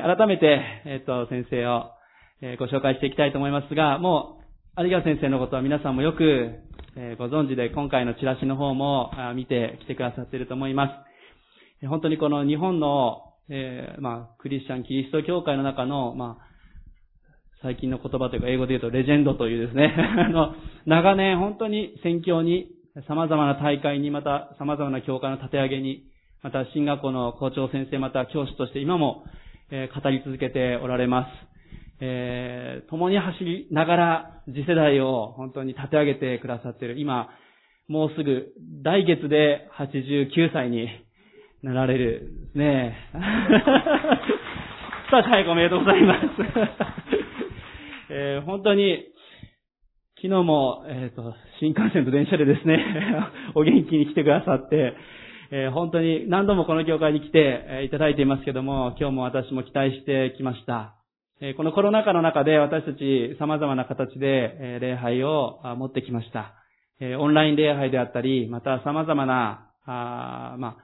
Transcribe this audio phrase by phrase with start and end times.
[0.00, 1.90] 改めて、えっ、と、先生を、
[2.58, 4.38] ご紹介していきたいと思いますが、も
[4.76, 6.50] う、有川先生のことは皆さんもよく、
[7.18, 11.06] ご存知で、今回のチラシの方も見てきてくださっていると思いま
[11.82, 11.86] す。
[11.86, 16.52] 本当にこの日本の、えーまあ、クリスチャン、キリスト教会の中の、まあ、
[17.60, 20.54] 最近の言葉というか、英語で言うとレジェンドというですね、 あの、
[20.86, 22.68] 長年本当に宣教に、
[23.08, 26.04] 様々な大会に、また様々な教会の立て上げに、
[26.42, 29.24] また進学校の校長先生、また教師として今も、
[29.74, 31.28] え語り続けておられます。
[32.00, 37.00] えー共に走りながら次世代を本当に立て上げてくださっている。
[37.00, 37.30] 今、
[37.88, 38.52] もうすぐ
[38.84, 40.88] 来月で89歳に
[41.62, 42.96] なられるですね。
[45.10, 46.26] さあ、最後おめでとうございます。
[48.10, 49.06] えー本当に、
[50.16, 52.84] 昨日も、えっ、と、新幹線と電車でですね、
[53.56, 54.94] お元気に来てくださって、
[55.54, 60.96] えー本当に何度もこの教会に来て、いただいていますけども、今日も私も期待してきました。
[61.42, 66.54] えこのコロナ禍の中で私たち様々な形で、え礼拝を持ってきました。
[67.00, 70.76] えオンライン礼拝であったり、また様々な、あまあ、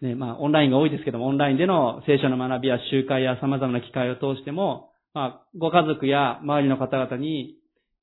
[0.00, 7.55] ね、まあ、オンラインが多いですけども、オンラインでの聖書の学びや集会や様々な機会を通しても、まあ、ご家族や周りの方々に、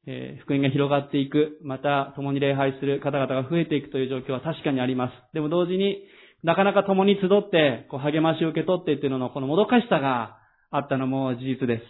[0.06, 5.14] え福音が広がっていく、また共に礼拝する方々が増えていくという状況は確かにあります。
[5.34, 6.04] でも同時に、
[6.44, 10.38] なかなか共に集って、こう励ましを受け取ってっていうののこのもどかしさが
[10.72, 11.84] あったのも事実です。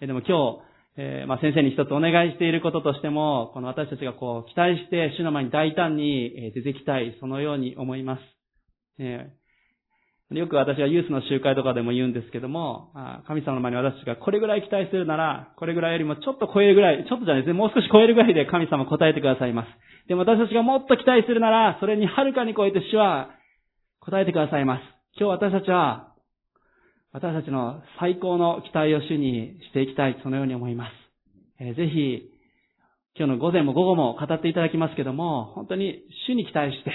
[0.00, 0.66] えでも今日、
[0.98, 8.22] えーまあ、先生に一つお願いしていることとしても、この私たちがこう期待して主の前に大胆に出てきたい、そのように思います。
[8.98, 9.45] えー
[10.34, 12.90] よく私はユースの集会とかでも言うんですけども、
[13.28, 19.68] 神様の前に私がこれぐらい期待するなら、これぐらいよりもちょっと超えるぐらい、ちょっとじゃないですね、もう少し超えるぐらいで 神様答えてくださいます。
[20.08, 23.30] でも私たちがもっと期待するなら、それにはるかに超えて主は
[24.00, 24.82] 答えてくださいます。
[25.16, 26.08] 今日私たちは、
[27.12, 30.92] 私たちの最高の期待を主にしていきたい、そのように思います。
[31.60, 32.30] えーぜひ、
[33.18, 36.92] 今日の午前も午後も語っていただきますけども、本当に主に期待して、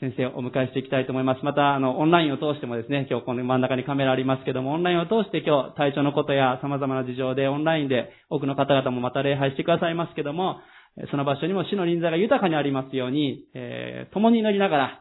[0.00, 1.44] 先生をお迎えしていきたいと思います。
[1.44, 10.60] また、あの、オンラインを通してもですね、今日この真ん中にカメラありますけども、オンラインを通して今日、体調のことや様々な事情でオンラインで多くの方々もまた礼拝してくださいますけども、
[10.96, 15.00] えーその場所にも主の臨在が豊かにありますように、えー共に祈りながら、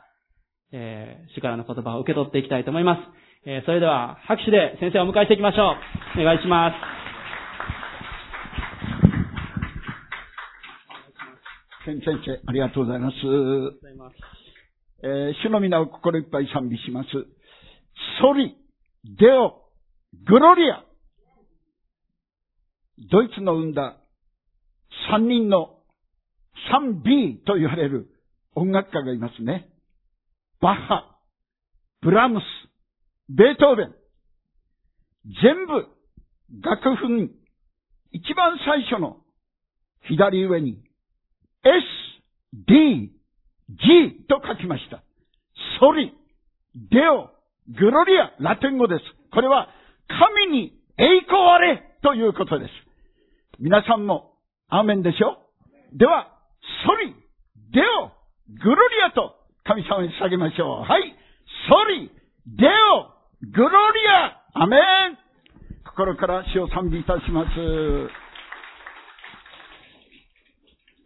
[0.71, 3.01] えー主からの言葉を受け取っていきたいと思います。
[3.45, 5.75] えーそれでは、拍手で先生をお迎えしていきましょ
[6.17, 6.21] う。
[6.21, 6.75] お願いします。
[11.85, 13.15] 先生、ありがとうございます。
[13.25, 14.46] ございます
[15.03, 17.09] えー主の皆を心いっぱい賛美します。
[18.21, 18.55] ソリ、
[19.19, 19.61] デオ、
[20.25, 20.83] グロリア。
[23.11, 23.97] ドイツの生んだ
[25.11, 25.77] 三人の
[26.71, 28.09] 3B と言われる
[28.55, 29.69] 音楽家がいますね。
[30.61, 31.17] バッハ、
[32.01, 32.43] ブラムス、
[33.29, 33.95] ベートーベン。
[35.43, 35.87] 全部
[36.63, 37.29] 楽譜に
[38.11, 39.17] 一番最初の
[40.07, 40.81] 左上に
[41.63, 41.83] S,
[42.53, 43.11] D,
[43.69, 45.03] G と書きました。
[45.79, 46.13] ソリ、
[46.89, 47.29] デオ、
[47.77, 49.03] グロリア、ラテン語です。
[49.33, 49.69] これは
[50.07, 52.71] 神に栄光あれということです。
[53.59, 54.33] 皆さんも
[54.69, 55.37] アーメンでしょ？
[55.93, 56.27] では、
[56.85, 57.13] ソリ、
[57.73, 58.11] デオ、
[58.63, 60.83] グロリアと神様に捧げましょう。
[60.83, 61.15] はい。
[61.69, 62.09] ソリ、
[62.45, 63.13] デオ、
[63.51, 65.17] グロリア、アメン
[65.85, 67.49] 心から主を賛美いたします。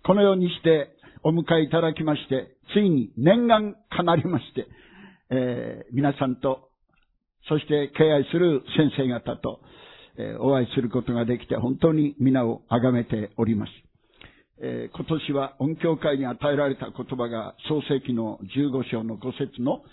[0.03, 0.89] このようにして
[1.23, 4.67] お迎えいただきまして、ついに念願かなりまして、
[5.29, 6.69] えー皆さんと、
[7.47, 9.59] そして敬愛する先生方と、
[10.17, 13.71] えーお会いすることができて、本当に皆を崇めております。
[14.63, 19.83] えー今年は音教会に与えられた言葉が創世記の15章の5節の、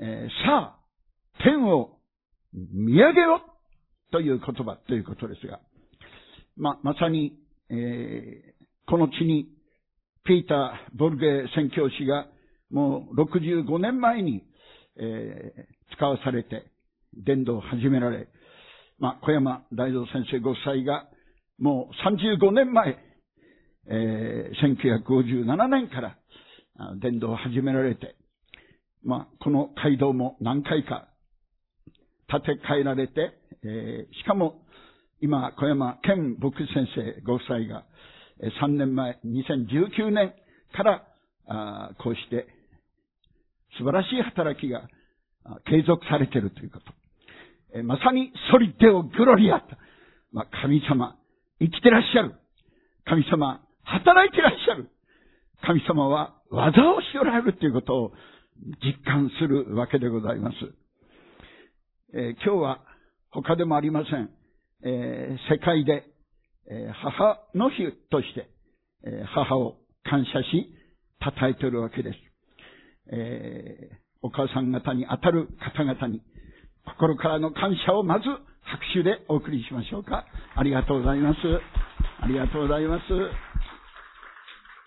[0.00, 0.78] えさあ、
[1.44, 1.98] 天を
[2.52, 3.40] 見上げろ
[4.10, 5.60] という言葉ということですが、
[6.56, 7.38] ま、まさに、
[7.70, 8.54] えー
[8.86, 9.48] この地に
[10.24, 12.26] ピーター・ボルゲー宣教師が
[12.70, 14.42] もう65年前に、
[14.96, 16.64] えー使わされて
[17.24, 18.26] 伝道を始められ、
[18.98, 21.06] まあ、小山大蔵先生ご夫妻が
[21.56, 22.08] もう
[22.44, 22.96] 35年前、
[23.88, 26.16] えー1957年から
[27.00, 28.16] 伝道を始められて、
[29.04, 31.08] まあ、この街道も何回か
[32.28, 33.32] 建て替えられて、
[33.62, 34.62] えーしかも
[35.20, 37.84] 今、小山健牧師先生ご夫妻が、
[38.40, 40.34] 3年前、2019年
[40.72, 42.46] から、こうして
[43.78, 44.88] 素晴らしい働きが
[45.66, 47.82] 継続されているということ。
[47.82, 49.76] まさにソリデオグロリアと。
[50.32, 51.16] まあ、神様、
[51.60, 52.34] 生きてらっしゃる。
[53.04, 54.90] 神様、働いてらっしゃる。
[55.62, 58.12] 神様は技をしておられるということを
[58.82, 60.56] 実感するわけでございます。
[62.14, 62.80] えー今日は
[63.30, 64.30] 他でもありません。
[64.84, 66.04] えー、世界で、
[66.70, 68.48] え、母の日として、
[69.04, 70.74] え、母を感謝し、
[71.20, 72.18] 称えているわけです。
[73.12, 73.90] え、
[74.22, 76.22] お母さん方に当たる方々に、
[76.84, 78.24] 心からの感謝をまず
[78.62, 80.26] 拍手でお送りしましょうか。
[80.56, 81.38] ありがとうございます。
[82.20, 83.02] ありがとうございます。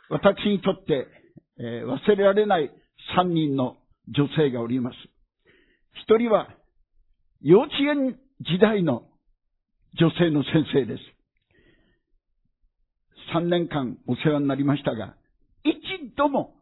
[0.09, 1.07] 私にとって、
[1.59, 2.71] えー、忘れられない
[3.15, 3.77] 三人の
[4.07, 4.95] 女性がおります。
[6.03, 6.50] 一人は
[7.41, 9.03] 幼稚園時代の
[10.00, 11.16] 女性の先生です。
[13.33, 15.15] 三年間お世話になりましたが、
[15.63, 16.56] 一度も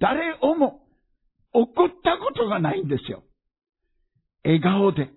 [0.00, 0.82] 誰をも
[1.52, 3.22] 怒ったことがないんですよ。
[4.44, 5.10] 笑顔で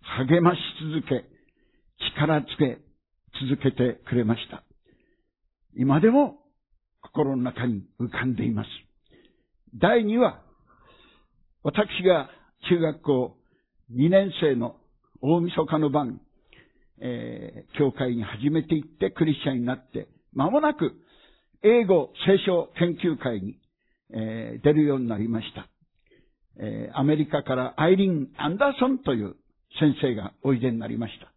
[0.00, 0.58] 励まし
[0.94, 1.24] 続け、
[2.16, 2.78] 力つけ
[3.48, 4.62] 続けてくれました。
[5.76, 6.38] 今でも
[7.02, 8.68] 心の中に浮かんでいます。
[9.76, 10.40] 第2は、
[11.62, 12.30] 私が
[12.68, 13.36] 中学校
[13.92, 14.76] 2年生の
[15.20, 16.20] 大晦日の晩、
[17.00, 20.92] えー、教会に初めて行ってクリスチャンになって、間もなく
[21.62, 23.58] 英語聖書研究会に、
[24.12, 25.68] えー、出るようになりました。
[26.56, 29.36] えー、アメリカからアイリン・アンダーソンという
[29.80, 31.32] 先生がおいでになりました。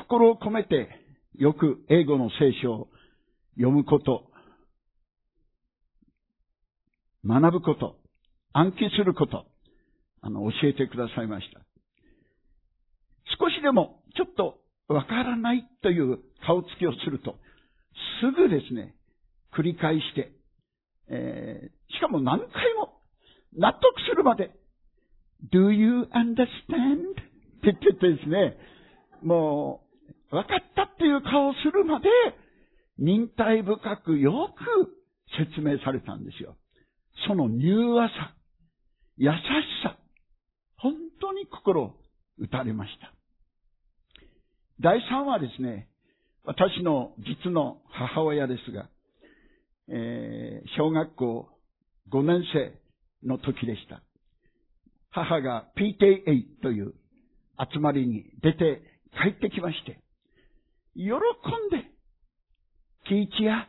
[0.00, 0.88] 心を込めて
[1.36, 2.88] よく英語の聖書を
[3.56, 4.30] 読むこと、
[7.26, 7.96] 学ぶこと、
[8.52, 9.46] 暗記すること、
[10.20, 11.60] あの、教えてくださいました。
[13.40, 14.58] 少しでもちょっと
[14.88, 17.36] わからないという顔つきをすると、
[18.20, 18.94] すぐですね、
[19.56, 20.32] 繰り返して、
[21.08, 23.00] えー、しかも何回も
[23.56, 24.50] 納得するまで、
[25.52, 27.10] Do you understand?
[27.10, 28.56] って言ってですね、
[29.22, 29.82] も
[30.30, 32.08] う、分かったっていう顔をするまで、
[32.98, 34.96] 忍耐深くよく
[35.38, 36.56] 説明されたんですよ。
[37.26, 38.34] その柔和さ、
[39.16, 39.34] 優し
[39.82, 39.96] さ、
[40.76, 41.94] 本当に心を
[42.38, 43.12] 打たれました。
[44.80, 45.88] 第3はですね、
[46.44, 48.88] 私の実の母親ですが、
[49.88, 51.48] えー、小学校
[52.12, 52.78] 5年生
[53.26, 54.02] の時でした。
[55.10, 56.94] 母が PTA という
[57.72, 58.82] 集まりに出て
[59.12, 60.00] 帰ってきまして、
[60.96, 61.10] 喜ん
[61.70, 61.90] で、
[63.08, 63.68] キイチや、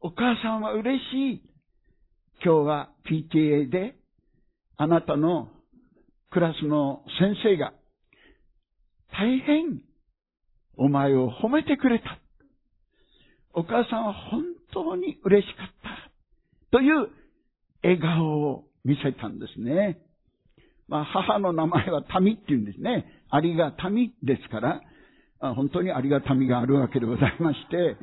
[0.00, 1.42] お母さんは嬉しい。
[2.44, 3.94] 今日は PTA で、
[4.78, 5.48] あなたの
[6.30, 7.72] クラスの先生が、
[9.12, 9.82] 大変、
[10.76, 12.18] お前を褒めてくれた。
[13.54, 16.78] お母さんは本当に嬉しかった。
[16.78, 17.08] という
[17.82, 19.98] 笑顔を見せたんですね。
[20.88, 23.06] まあ、母の名前は民って言うんですね。
[23.30, 24.80] ありがたみですから、
[25.54, 27.96] 本当にありがたみがあるわけでございまして、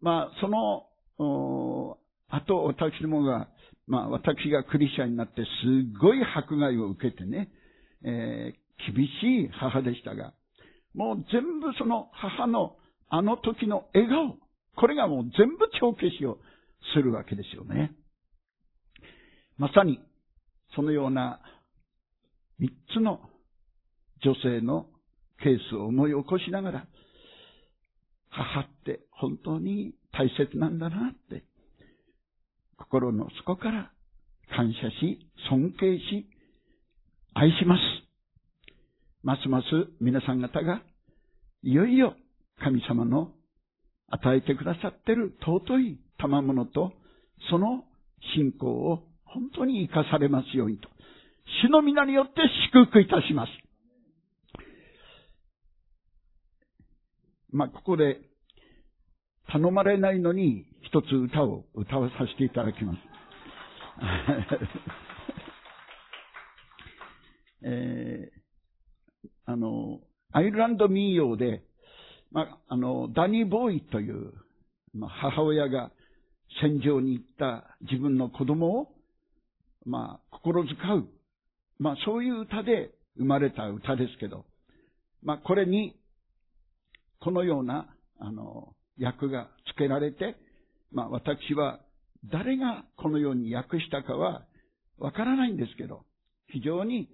[0.00, 1.98] まあ、その、
[2.28, 3.48] あと私どもが、
[3.86, 7.50] まあ、私がクリスチャンになってすごい迫害を受けてね、
[8.04, 10.32] えー、厳しい母でしたが、
[10.94, 12.76] もう全部その母の
[13.08, 14.38] あの時の笑顔、
[14.74, 16.38] これがもう全部帳消しを
[16.94, 17.92] するわけですよね。
[19.58, 20.00] まさに、
[20.74, 21.40] そのような
[22.58, 23.20] 三つの
[24.24, 24.86] 女性の
[25.42, 26.86] ケースを思い起こしながら、
[28.30, 31.44] 母って本当に大切なんだなって、
[32.78, 33.92] 心の底から
[34.56, 36.26] 感謝し、尊敬し、
[37.34, 37.80] 愛します。
[39.22, 39.64] ますます
[40.00, 40.82] 皆さん方が、
[41.62, 42.16] いよいよ
[42.62, 43.30] 神様の
[44.08, 46.92] 与えてくださっている尊い賜物と、
[47.50, 47.84] その
[48.36, 50.88] 信仰を本当に生かされますようにと。
[51.66, 52.34] 主の皆によって
[52.72, 53.50] 祝福いたします。
[57.50, 58.20] まあ、ここで
[59.48, 62.98] 頼まれないのに一つ歌を歌わさせていただきます。
[67.64, 70.00] えー、あの、
[70.32, 71.62] アイルランド民謡で、
[72.30, 74.32] まあ、あの、ダニー・ボーイという、
[74.94, 75.90] まあ、母親が
[76.60, 78.88] 戦場に行った自分の子供を、
[79.84, 81.08] まあ、心遣う
[81.82, 84.44] まあそういう歌で生まれた歌ですけど、
[85.20, 85.96] まあこれに、
[87.20, 87.88] このような、
[88.20, 90.36] あの、役が付けられて、
[90.92, 91.80] まあ私は
[92.30, 94.44] 誰がこのように訳したかは
[94.96, 96.04] わからないんですけど、
[96.52, 97.08] 非常に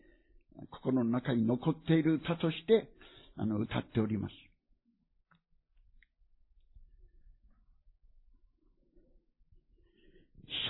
[0.71, 2.91] 心の中に残っている歌として、
[3.40, 4.35] あの、歌っております。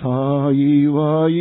[0.01, 1.33] 幸い、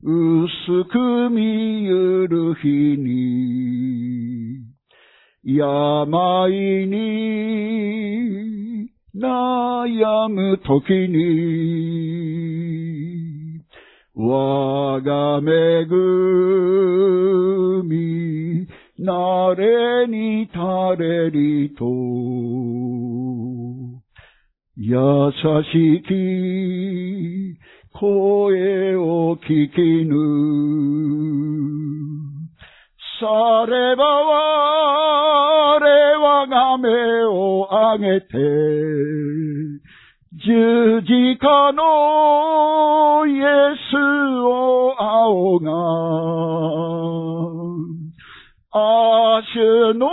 [0.00, 4.62] 薄く見ゆる日に、
[5.42, 6.98] 病に
[9.16, 12.28] 悩む時に、
[14.20, 16.28] 我がめぐ
[18.98, 21.84] なれにたれりと、
[24.76, 25.30] 優
[25.62, 26.08] しき
[27.94, 30.16] 声を聞きぬ。
[33.20, 35.78] されば我
[36.18, 36.88] はが目
[37.24, 38.36] を上げて、
[40.40, 43.42] 十字架のイエ
[43.90, 43.96] ス
[44.46, 45.72] を仰が、
[48.70, 49.58] アシ
[49.98, 50.06] の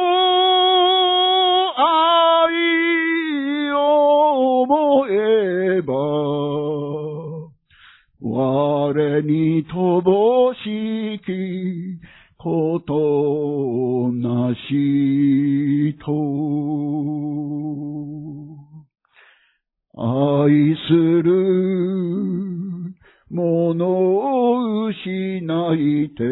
[1.78, 5.94] 愛を思えば、
[8.20, 12.00] 我に乏しき
[12.40, 16.12] ことなしと。
[19.98, 21.32] 愛する
[23.30, 25.40] ものを失
[25.76, 26.24] いて、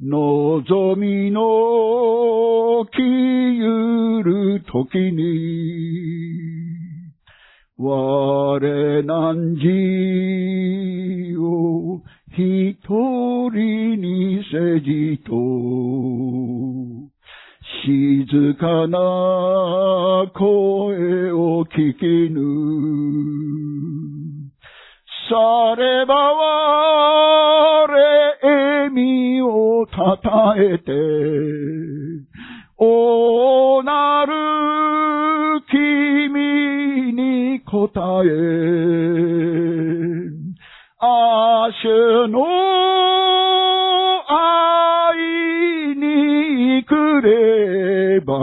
[0.00, 1.40] 望みの
[2.86, 5.22] 消ゆる時に、
[7.78, 15.32] 我なんじを一人にせじと、
[17.84, 18.98] 静かな
[20.32, 22.40] 声を聞きぬ。
[25.28, 27.86] されば我、
[28.42, 30.92] 笑みをたたえて、
[32.78, 34.32] おなる
[35.70, 38.30] 君に答え、
[41.00, 41.86] あし
[42.30, 43.43] の
[46.84, 48.34] くれば、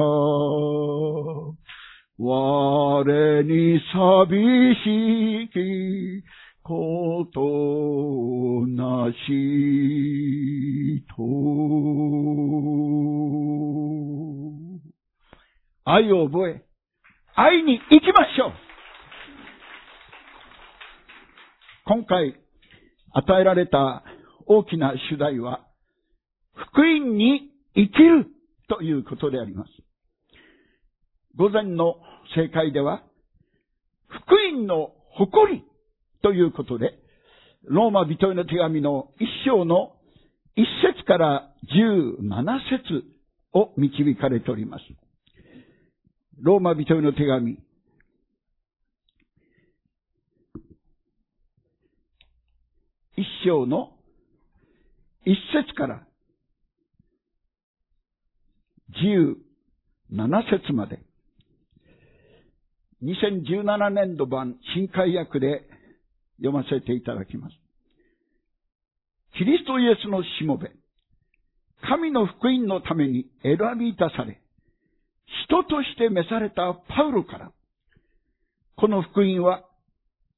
[2.17, 6.23] 我に寂しき
[6.63, 11.23] ことなしと。
[15.83, 16.63] 愛を覚え、
[17.35, 18.53] 愛に行きましょう
[21.85, 22.35] 今回
[23.13, 24.03] 与えられた
[24.45, 25.65] 大きな主題は、
[26.53, 28.27] 福音に生きる
[28.67, 29.69] ということであります。
[31.37, 31.95] 午前の
[32.35, 33.03] 正解では、
[34.07, 35.63] 福音の誇り
[36.21, 36.99] ということで、
[37.63, 39.95] ローマ人への手紙の一章の
[40.55, 43.03] 一節から十七節
[43.53, 44.83] を導かれております。
[46.41, 47.57] ローマ人への手紙。
[53.15, 53.91] 一章の
[55.25, 56.07] 一節から
[59.01, 59.37] 十
[60.09, 60.99] 七節まで。
[63.03, 65.63] 2017年度版新海訳で
[66.37, 67.55] 読ませていただきます。
[69.37, 70.71] キリストイエスのしもべ、
[71.87, 74.41] 神の福音のために選び出され、
[75.47, 77.51] 人として召されたパウロから、
[78.75, 79.63] この福音は、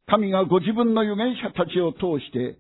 [0.06, 2.58] 神がご自分の預言者たちを通して、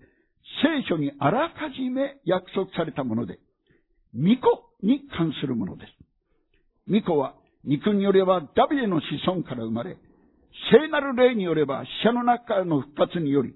[0.61, 3.39] 聖書にあらかじめ約束されたもので、
[4.13, 4.41] 巫女
[4.81, 5.91] に関するものです。
[6.87, 9.97] 巫女は、肉によればダビデの子孫から生まれ、
[10.71, 13.55] 聖なる霊によれば死者の中からの復活により、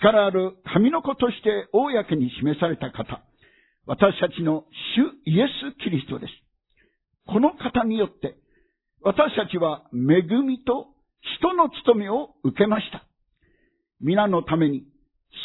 [0.00, 3.22] 力ある神の子として公に示された方、
[3.86, 4.64] 私たちの
[4.96, 6.32] 主イエス・キリストです。
[7.26, 8.36] この方によって、
[9.02, 10.88] 私たちは恵みと
[11.38, 13.04] 人の務めを受けました。
[14.00, 14.84] 皆のために、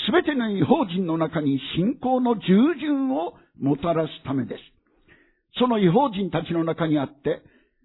[0.06, 2.42] すべての違法人の中に信仰の従
[2.80, 4.62] 順をもたらすためです。
[5.60, 7.42] その違法人たちの中にあって、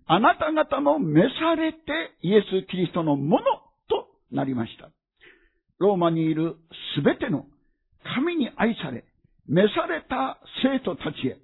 [0.07, 1.79] あなた方も召されて
[2.23, 3.45] イエス・キリストのもの
[3.89, 4.91] となりました。
[5.79, 6.57] ローマにいる
[6.97, 7.47] すべての
[8.15, 9.05] 神に愛され、
[9.47, 11.39] 召された生徒たちへ、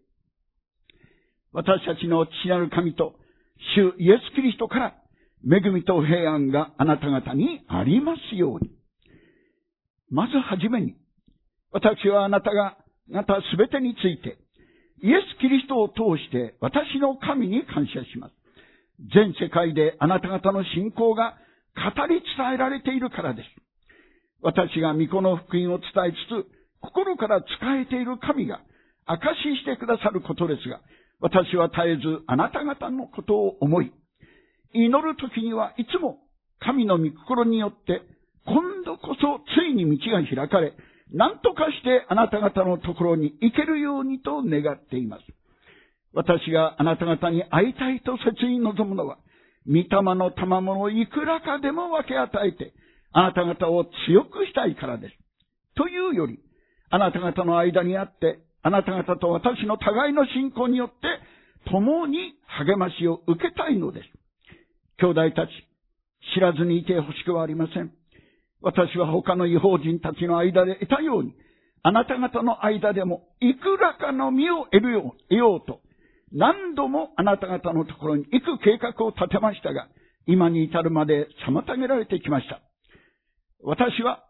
[1.52, 3.14] 私たちの父なる神と
[3.74, 4.94] 主イエス・キリストから
[5.44, 8.70] 恵みと平安があなた方にありますように。
[10.10, 10.96] まずはじめに、
[11.72, 12.76] 私はあなたが、
[13.12, 14.38] あなたすべてについて、
[15.02, 18.34] イエス・キリストを通して私の神に感謝します。
[19.14, 21.36] 全世界であなた方の信仰が
[21.74, 23.48] 語り伝えられているからです。
[24.42, 26.46] 私が御子の福音を伝えつつ、
[26.80, 27.46] 心から使
[27.80, 28.60] えている神が
[29.06, 30.80] 証ししてくださることですが、
[31.20, 33.92] 私は絶えずあなた方のことを思い、
[34.72, 36.18] 祈るときにはいつも
[36.60, 38.02] 神の御心によって、
[38.46, 40.72] 今度こそついに道が開かれ、
[41.12, 45.22] 何とかしてあなた方のところに行けるようにと願っています。
[46.12, 49.18] 私があなた方に会いたいと切に望むのは、
[49.66, 52.72] 御霊の賜物をいくらかでも分け与えて、
[53.12, 55.14] あなた方を強くしたいからです。
[55.76, 56.40] というより、
[56.90, 60.94] あなた方の間にあって、あなた方と私の互いの信仰によって
[61.70, 64.08] 共に励ましを受けたいのです。
[64.98, 65.50] 兄弟たち、
[66.34, 67.92] 知らずにいてほしくはありません。
[68.62, 71.34] 私は他の違法人たちの間で得たように、
[71.82, 75.80] あなた方の間でもいくらかの身を得るよう、得ようと、
[76.32, 79.88] 何度もあなた方のところに行く計画を立てましたが、
[80.26, 82.60] 今に至るまで妨げられてきました。
[83.62, 84.24] 私は、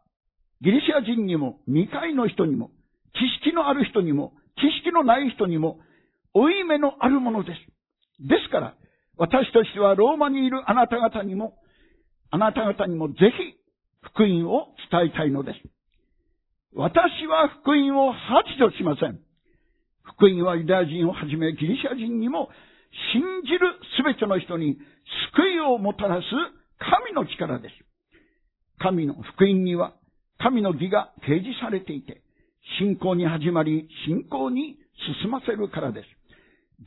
[0.62, 2.70] ギリシア人にも、未開の人にも、
[3.14, 5.80] 知識のある人にも、知識のない人にも、
[6.32, 8.28] 負い目のあるものです。
[8.28, 8.74] ですから、
[9.16, 11.54] 私としてはローマにいるあなた方にも、
[12.30, 13.59] あなた方にもぜひ
[14.02, 15.60] 福音を伝えたいのです。
[16.74, 19.18] 私は福音を発除しません。
[20.02, 22.48] 福音はユダヤ人をはじめギリシャ人にも
[23.12, 23.60] 信じる
[23.96, 24.78] すべての人に
[25.34, 26.24] 救いをもたらす
[26.78, 27.74] 神の力です。
[28.78, 29.94] 神の福音には
[30.38, 32.22] 神の義が掲示されていて、
[32.78, 34.78] 信仰に始まり、信仰に
[35.22, 36.06] 進ませるからです。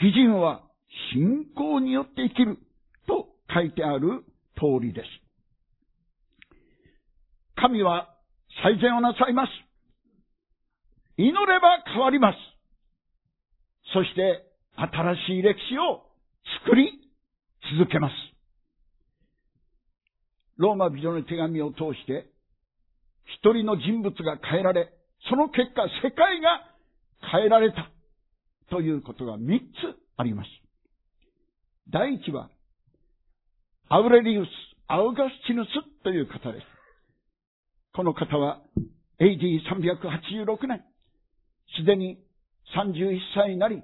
[0.01, 0.63] 義人は
[1.13, 2.57] 信仰によって生きる
[3.07, 4.23] と書いてある
[4.55, 5.07] 通りです。
[7.63, 8.09] 神は
[8.61, 9.49] 最善をなさいます。
[11.15, 12.37] 祈れば変わります。
[13.93, 14.43] そして
[14.75, 16.03] 新しい歴史を
[16.65, 16.91] 作り
[17.79, 18.13] 続けます。
[20.57, 22.27] ローマ美女の手紙を通して、
[23.39, 24.91] 一人の人物が変えられ、
[25.29, 26.67] その結果、世界が
[27.31, 27.89] 変えられた
[28.71, 29.63] ということが三つ
[30.17, 30.49] あります。
[31.89, 32.49] 第一は、
[33.87, 34.49] アウレリウス・
[34.87, 35.69] アウガスチヌス
[36.03, 36.82] という方です。
[37.95, 38.59] この方は
[39.21, 40.83] AD386 年、
[41.77, 42.17] すでに
[42.75, 43.83] 31歳になり、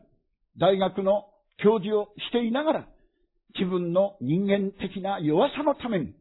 [0.57, 1.25] 大学の
[1.63, 2.87] 教授をしていながら、
[3.53, 6.15] 自分の人間的な弱さのために、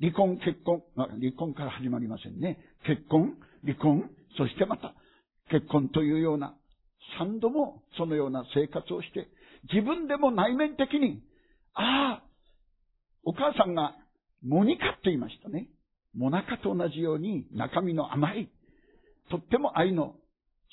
[0.00, 2.58] 離婚、結婚、離婚から始まりませんね。
[2.86, 4.94] 結婚、離婚、そしてまた
[5.50, 6.54] 結婚というような、
[7.18, 9.26] 三度もそのような生活をして、
[9.72, 11.20] 自分でも内面的に、
[11.74, 12.22] ああ、
[13.24, 13.96] お母さんが
[14.44, 15.66] モニカって言いましたね。
[16.16, 18.50] モナカと同じように中身の甘い、
[19.30, 20.14] とっても愛の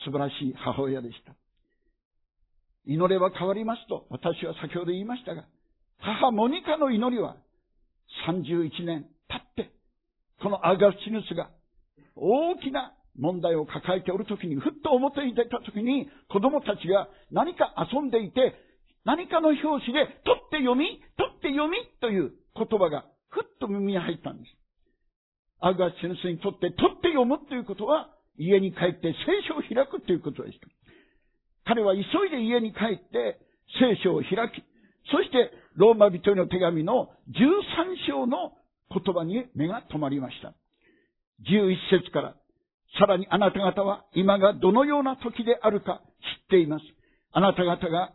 [0.06, 1.34] 素晴らしい母親でした。
[2.86, 5.46] 祈れは変わりますと、私は先ほど言いましたが、
[6.00, 7.38] 母モニカの祈りは
[8.28, 9.72] 31年経って、
[10.42, 11.50] このアガスチヌスが
[12.16, 18.56] 大きな問題を抱えておるときに、ふっと表に出たときに、子供たちが何か遊んでいて、
[19.06, 24.61] 何かの表紙で、取って読み、取って読みという言葉が、ふっと耳に入ったんです。
[25.62, 30.68] アガチヌスにとって、取って読むということは、家に帰って聖書を開くということでした。
[31.66, 33.40] 彼は急いで家に帰って
[33.80, 34.64] 聖書を開き、
[35.12, 37.38] そしてローマ人への手紙の13
[38.08, 38.54] 章の
[38.90, 40.54] 言葉に目が止まりました。
[41.48, 42.36] 11節から、
[43.00, 46.02] さらにあなた方は今がどのような時であるか
[46.42, 46.86] 知っています。
[47.32, 48.12] あなた方が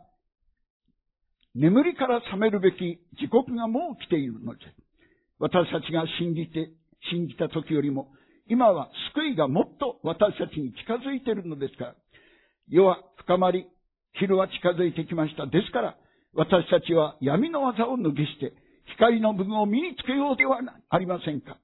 [1.55, 4.59] 眠りから覚めるべき時刻がもう来ているので。
[5.39, 6.71] 私たちが信じて、
[7.11, 8.09] 信じた時よりも、
[8.49, 11.95] 今は救いがもっと私たちに近づいているのですから、
[12.69, 13.67] 夜は深まり、
[14.13, 15.45] 昼は近づいてきました。
[15.47, 15.97] ですから、
[16.33, 18.53] 私たちは闇の技を脱ぎして、
[18.93, 21.57] 光の部分を身につけようではありませんか。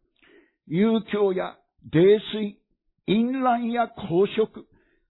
[0.67, 1.57] 遊興や
[1.91, 2.59] 泥酔、
[3.07, 4.65] 淫乱や公職、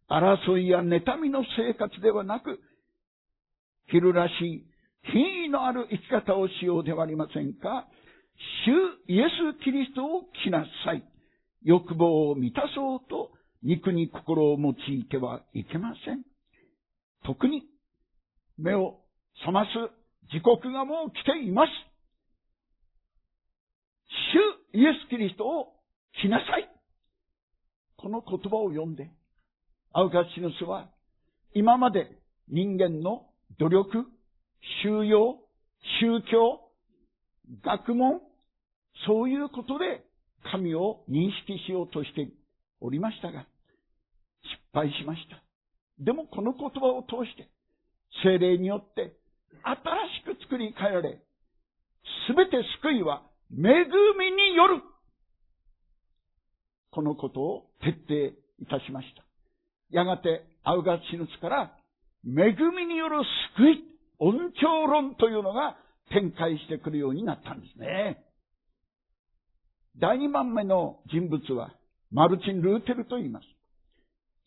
[0.09, 2.59] 争いや妬みの生活ではなく、
[3.87, 4.65] 昼らしい
[5.11, 7.87] 品位のある生き方をしようではありませんか。
[8.65, 11.03] 主イエス・キリストを着なさい。
[11.63, 16.23] 欲望を満たそうと肉に心を用いてはいけません。
[17.25, 17.63] 特に
[18.57, 18.99] 目を
[19.39, 19.69] 覚ます
[20.31, 21.69] 時刻がもう来ています。
[24.73, 25.73] 主イエス・キリストを
[26.21, 26.69] 着なさい。
[27.97, 29.09] この言葉を読んで、
[29.93, 30.89] アウカシヌスは
[31.53, 32.17] 今まで
[32.49, 33.27] 人間の
[33.59, 34.05] 努力、
[34.83, 35.39] 収容、
[36.01, 36.59] 宗教、
[37.63, 38.21] 学問、
[39.07, 40.03] そういうことで
[40.51, 42.29] 神を認識しようとして
[42.81, 43.45] おりましたが、
[44.43, 45.41] 失敗しました。
[45.99, 47.49] でもこの言葉を通して、
[48.23, 49.15] 精霊によって
[49.63, 51.19] 新しく作り変えられ、
[52.27, 54.81] すべて救いは恵みによる。
[56.91, 59.23] このことを徹底いたしました。
[59.89, 61.77] やがてアウガチヌスから
[62.25, 63.23] 恵みによる
[63.57, 63.83] 救い、
[64.19, 65.77] 恩寵論というのが
[66.13, 68.23] 展開してくるようになったんですね。
[69.99, 71.73] 第二番目の人物は
[72.11, 73.45] マルチン・ルーテルと言います。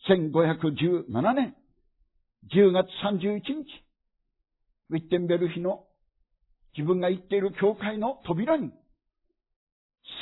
[0.09, 1.55] 1517年
[2.55, 3.45] 10月31日、
[4.91, 5.85] ウィッテンベルヒの
[6.77, 8.71] 自分が言っている教会の扉に、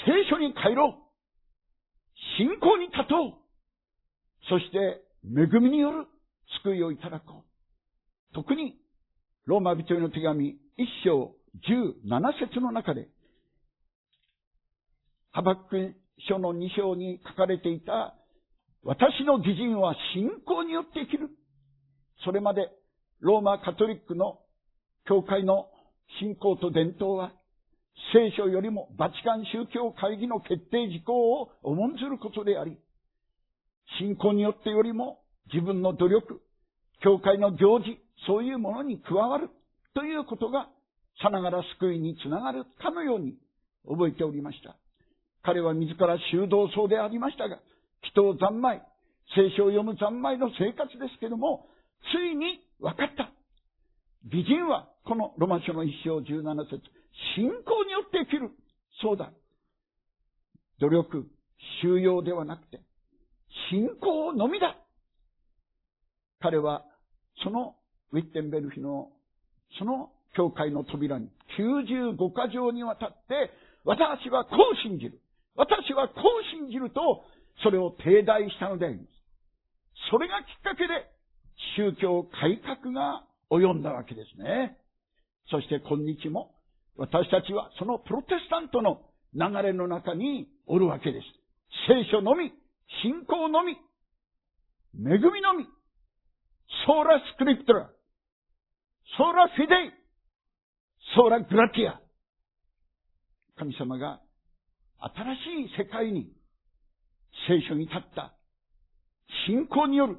[0.07, 1.05] 聖書に帰ろう
[2.39, 3.45] 信仰に立とう
[4.49, 6.07] そして、恵みによる
[6.63, 7.45] 救いをいただこ
[8.33, 8.35] う。
[8.35, 8.77] 特に、
[9.47, 11.35] ローマ人への手紙一章
[11.69, 13.09] 十七節の中で、
[15.33, 15.95] ハバック
[16.29, 18.15] 書の二章に書かれていた、
[18.83, 21.31] 私の義人は信仰によって生きる。
[22.25, 22.71] それまで、
[23.21, 24.39] ローマカトリックの
[25.07, 25.69] 教会の
[26.21, 27.33] 信仰と伝統は、
[28.13, 32.79] 聖書よりもバチカン宗教会議の決定事項を重んずることであり、
[33.99, 35.21] 信仰によってよりも
[35.53, 36.41] 自分の努力、
[37.03, 39.51] 教会の行事、そういうものに加わる
[39.95, 40.69] ということが
[41.23, 43.35] さながら救いにつながるかのように
[43.87, 44.77] 覚えておりました。
[45.43, 47.61] 彼は自ら修道僧でありましたが、
[48.03, 48.83] 祈祷三昧、
[49.35, 51.67] 聖書を読む三昧の生活ですけども、
[52.13, 53.31] ついに分かった。
[54.25, 56.81] 美人は、このロマ書の一章十七節
[57.37, 58.51] 信仰によって生きる。
[59.03, 59.31] そうだ。
[60.81, 61.27] 努力、
[61.83, 62.81] 収容ではなくて、
[63.71, 64.77] 信仰のみだ。
[66.41, 66.85] 彼は、
[67.43, 67.77] その
[68.15, 69.11] ウィッテンベルヒの、
[69.77, 73.51] その教会の扉に95箇条にわたって、
[73.85, 75.21] 私はこう信じる。
[75.57, 77.25] 私はこう信じると、
[77.63, 79.09] それを定題したのであります。
[80.11, 81.11] それがきっかけで、
[81.77, 84.79] 宗教改革が及んだわけですね。
[85.51, 86.55] そして今日も、
[86.97, 89.03] 私たちはそのプロテスタントの
[89.35, 91.27] 流れの中におるわけです。
[91.89, 92.53] 聖書のみ、
[93.03, 93.73] 信仰のみ、
[94.95, 95.67] 恵みのみ、
[96.87, 97.91] ソーラスクリプトラ、
[99.17, 99.93] ソーラフィデイ、
[101.15, 102.01] ソーラグラティア。
[103.57, 104.21] 神様が
[104.99, 106.33] 新しい世界に
[107.47, 108.35] 聖書に立った
[109.47, 110.19] 信仰による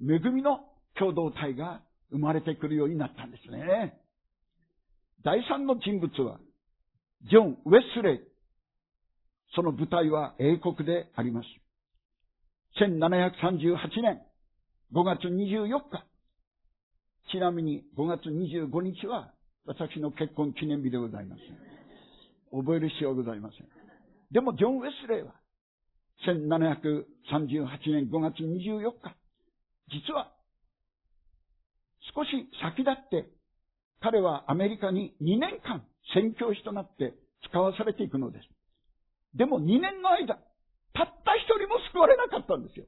[0.00, 0.60] 恵みの
[0.98, 3.98] 共同体が生まれてくるようになったんですね。
[5.24, 6.38] 第三の人物は、
[7.30, 8.20] ジョン・ウェスレイ。
[9.54, 11.46] その舞台は英国であります。
[12.80, 14.20] 1738年
[14.92, 16.04] 5月24日。
[17.32, 19.32] ちなみに5月25日は
[19.66, 21.42] 私の結婚記念日でございます。
[22.52, 23.66] 覚える必要はございません。
[24.30, 25.34] でもジョン・ウェスレーは
[26.26, 29.14] 1738年5月24日、
[29.88, 30.32] 実は
[32.14, 32.30] 少し
[32.62, 33.28] 先立って
[34.00, 35.84] 彼はアメリカに2年間
[36.14, 37.14] 宣教師となって
[37.48, 38.48] 使わされていくのです。
[39.34, 40.38] でも2年の間、
[40.94, 42.86] たった一人も救われなかったんですよ。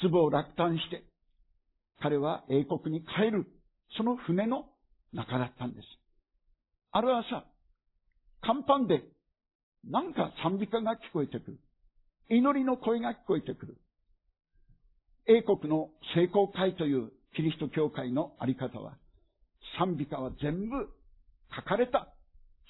[0.00, 1.04] 失望落胆して、
[2.00, 3.46] 彼は英国に帰る、
[3.96, 4.66] その船の
[5.12, 5.86] 中だったんです。
[6.92, 7.44] ある朝、
[8.42, 9.02] 甲板で、
[9.84, 11.58] なんか賛美歌が聞こえてくる。
[12.30, 13.76] 祈りの声が聞こえてくる。
[15.26, 18.96] 英国の聖公会というキリスト教会のあり方は、
[19.78, 20.88] 賛美歌は全部
[21.54, 22.08] 書かれた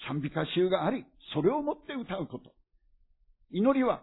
[0.06, 2.50] 賛美歌集があり、それをもって歌うこと。
[3.50, 4.02] 祈りは、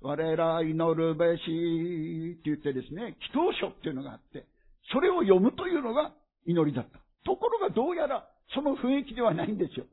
[0.00, 4.46] 我ら祈るべしって言ってですね、祈祷書っていうのがあって、
[4.90, 6.12] それを読むというのが
[6.46, 6.98] 祈りだった。
[7.24, 9.86] ところがどうやらその雰囲気ではないんですよ。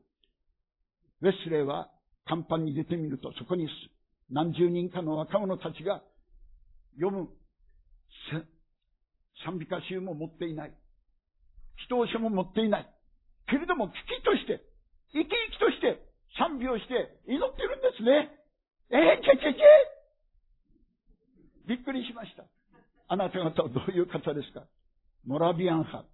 [1.22, 1.90] ウェスレーは
[2.28, 3.68] 甲板に出てみると、そこに
[4.30, 6.02] 何十人かの若者たちが
[6.98, 7.28] 読む
[9.44, 10.72] 賛美歌集も持っていない。
[11.88, 12.88] 祈祷書も持っていない。
[13.48, 14.62] けれども、危機として、
[15.12, 16.02] 生き生きとして、
[16.38, 18.30] 賛美をして祈ってるんですね。
[18.90, 19.60] えー、けけけ
[21.66, 22.44] びっくりしました。
[23.08, 24.64] あなた方はどういう方ですか？
[25.26, 26.04] モラビアン派。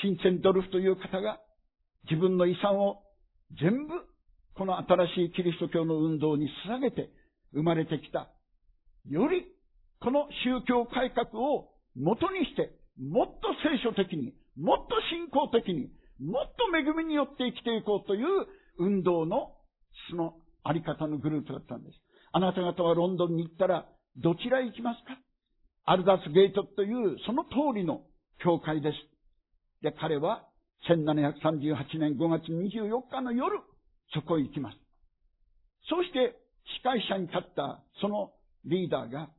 [0.00, 1.40] チンチェンドルフという方が
[2.10, 3.02] 自分の遺産を
[3.60, 3.94] 全部
[4.54, 7.10] この新しいキリスト教の運動に捧げて
[7.52, 8.28] 生まれてきた。
[9.08, 9.46] より
[10.00, 15.88] この宗教改革を元にして、もっと聖書的に、もっと信仰的に、
[16.20, 18.46] もっと恵みによって生きていこうという
[18.78, 19.54] 運動の
[20.10, 21.96] そのあり方のグループだったんです。
[22.32, 25.18] あなた方はロンドンに行ったらどちらへ行きますか？
[25.86, 28.02] アルダスゲートというその通りの
[28.42, 28.96] 教会です。
[29.82, 30.44] で、彼は
[30.90, 33.60] 1738年5月24日の夜、
[34.12, 34.78] そこへ行きます。
[35.88, 36.36] そして、
[36.78, 38.32] 司会者に立ったその
[38.64, 39.30] リーダーが、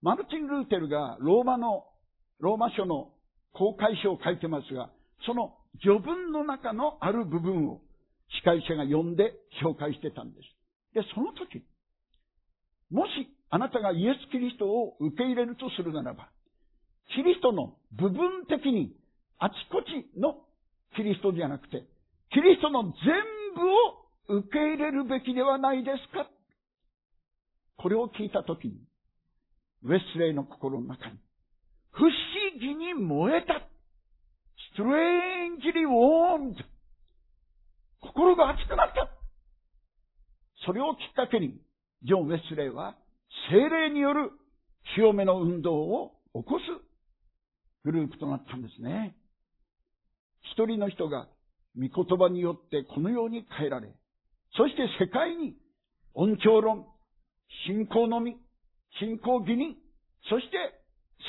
[0.00, 1.86] マルチン・ルーテルがローマの、
[2.38, 3.10] ローマ書の
[3.52, 4.90] 公開書を書いてますが、
[5.26, 7.80] その序文の中のある部分を
[8.38, 10.94] 司会者が読んで紹介してたんです。
[10.94, 11.64] で、その時、
[12.90, 16.28] もしあなたがイエス・キリストを受け入れるとするならば、
[17.14, 18.94] キリストの部分的に
[19.38, 20.36] あちこちの
[20.96, 21.82] キリストじゃなくて、
[22.32, 22.92] キリストの全
[23.56, 26.30] 部を受け入れるべきではないですか？
[27.76, 28.74] これを聞いたときに、
[29.82, 31.18] ウェスレイの心の中に、
[31.90, 32.12] 不思
[32.60, 33.66] 議に燃えた。
[34.74, 36.54] ストレンジリーウォーム
[38.00, 39.08] 心が熱くなった。
[40.64, 41.58] それをきっかけに、
[42.04, 42.94] ジョン・ウェスレイは、
[43.50, 44.30] 精霊による
[44.94, 46.64] 清めの運動を起こす
[47.84, 49.16] グループとなったんですね。
[50.52, 51.28] 一人の人が
[51.76, 53.94] 御言葉によってこのように変えられ、
[54.56, 55.54] そして世界に
[56.14, 56.86] 恩寵論、
[57.66, 58.36] 信仰のみ、
[58.98, 59.76] 信仰義に、
[60.28, 60.56] そして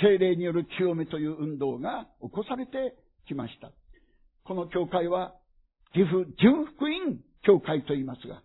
[0.02, 2.96] 精霊による清めという運動が起こされて
[3.28, 3.72] きました。
[4.44, 5.34] この教会は、
[5.94, 8.42] 岐阜純福音教会と言いますが、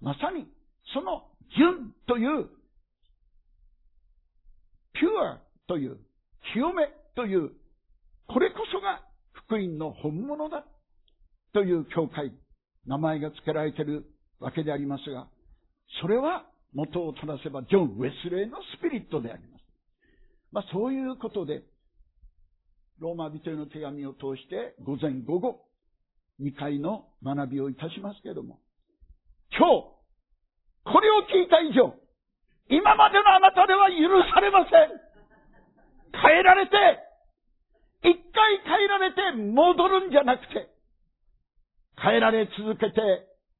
[0.00, 0.46] まさに
[0.94, 1.24] その
[1.56, 2.48] 純という、
[4.94, 5.98] ピュアという、
[6.52, 7.50] 清めという、
[8.28, 9.02] これこそが
[9.46, 10.64] 福音の本物だ
[11.52, 12.32] という教会、
[12.86, 14.06] 名前が付けられている
[14.38, 15.28] わけでありますが、
[16.00, 19.64] それは元を正せばジョン・ウェスレーのスピリットであります。
[20.52, 21.62] まあそういうことで、
[23.00, 25.64] ローマ人への手紙を通して午前午後、
[26.40, 28.60] 2回の学びをいたしますけれども、
[29.56, 30.00] 今日、
[30.84, 31.94] これを聞いた以上、
[32.70, 35.10] 今までのあなたでは許されません。
[36.22, 36.76] 変えられて、
[38.02, 40.70] 一回変えられて戻るんじゃなくて、
[42.00, 43.00] 変えられ続けて、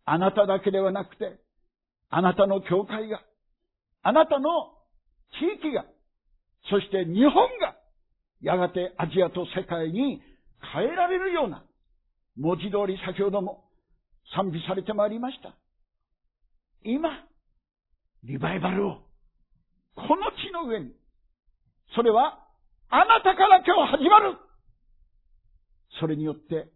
[0.04, 1.40] あなただけではなくて、
[2.08, 3.20] あなたの教会が、
[4.02, 4.48] あなたの
[5.38, 5.84] 地域が、
[6.70, 7.76] そして日本が、
[8.40, 10.22] やがてアジアと世界に
[10.72, 11.64] 変えられるような、
[12.36, 13.64] 文字通り先ほども
[14.34, 15.54] 賛美されてまいりました。
[16.82, 17.10] 今、
[18.24, 18.98] リバイバルを、
[19.96, 20.92] この地の上に、
[21.94, 22.46] それは、
[22.90, 24.36] あなたから今日始まる
[26.00, 26.68] それによって、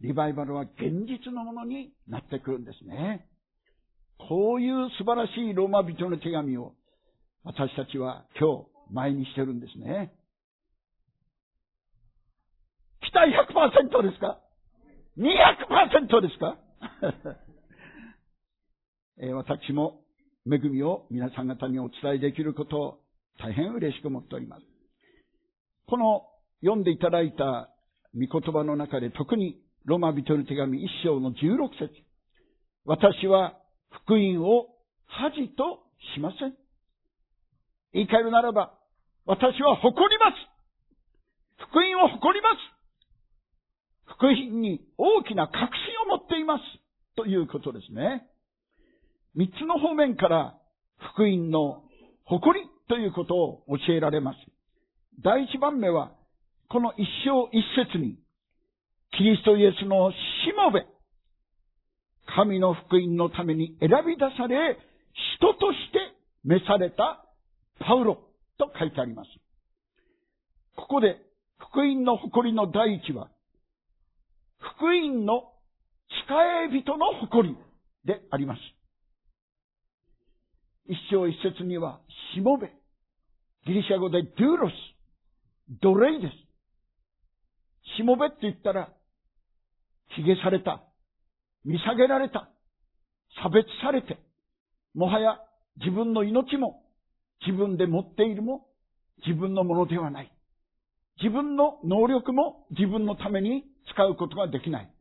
[0.00, 3.28] リバイバルは現実のものになってくるんですね。
[4.18, 6.74] こういう素晴らしいローマ人の手紙を
[7.44, 10.12] 私たちは今日前にしてるんですね。
[13.02, 14.40] 期待100%ですか
[15.18, 16.58] ?200% ですか？
[19.34, 20.03] 私も
[20.50, 22.98] 恵みを皆さん方にお伝えできることを
[23.40, 24.62] 大変嬉しく思っております。
[25.86, 26.26] この
[26.60, 27.70] 読んでいただいた
[28.14, 31.34] 御言葉の中で特にロマ人の手紙一章の16
[31.78, 31.92] 節
[32.84, 33.58] 私は
[34.04, 34.68] 福音を
[35.06, 35.80] 恥と
[36.14, 36.54] しません。
[37.92, 38.74] 言い換えるならば、
[39.24, 41.68] 私は誇ります。
[41.70, 42.56] 福音を誇ります。
[44.16, 45.68] 福音に大きな確信
[46.12, 46.62] を持っています。
[47.16, 48.26] ということですね。
[49.34, 50.54] 三つの方面から
[51.12, 51.82] 福音の
[52.24, 54.36] 誇りということを教えられます。
[55.22, 56.12] 第一番目は、
[56.68, 58.18] この一章一節に、
[59.16, 60.16] キリストイエスのし
[60.56, 60.86] もべ、
[62.34, 64.78] 神の福音のために選び出され、
[65.38, 65.98] 人として
[66.44, 67.24] 召された
[67.80, 68.18] パウロ
[68.58, 69.28] と書いてあります。
[70.76, 71.16] ここで、
[71.58, 73.28] 福音の誇りの第一は、
[74.58, 75.52] 福音の
[76.26, 77.56] 使え人の誇り
[78.04, 78.60] であります。
[80.86, 82.00] 一章一節には、
[82.34, 82.70] しもべ。
[83.66, 84.72] ギリシャ語でドゥーロス。
[85.80, 87.96] 奴隷です。
[87.96, 88.92] しもべって言ったら、
[90.16, 90.82] 髭された。
[91.64, 92.50] 見下げられた。
[93.42, 94.18] 差別されて。
[94.94, 95.38] もはや
[95.78, 96.82] 自分の命も
[97.44, 98.66] 自分で持っているも
[99.26, 100.30] 自分のものではない。
[101.20, 104.94] 自分の能力も自分のために使うことができない。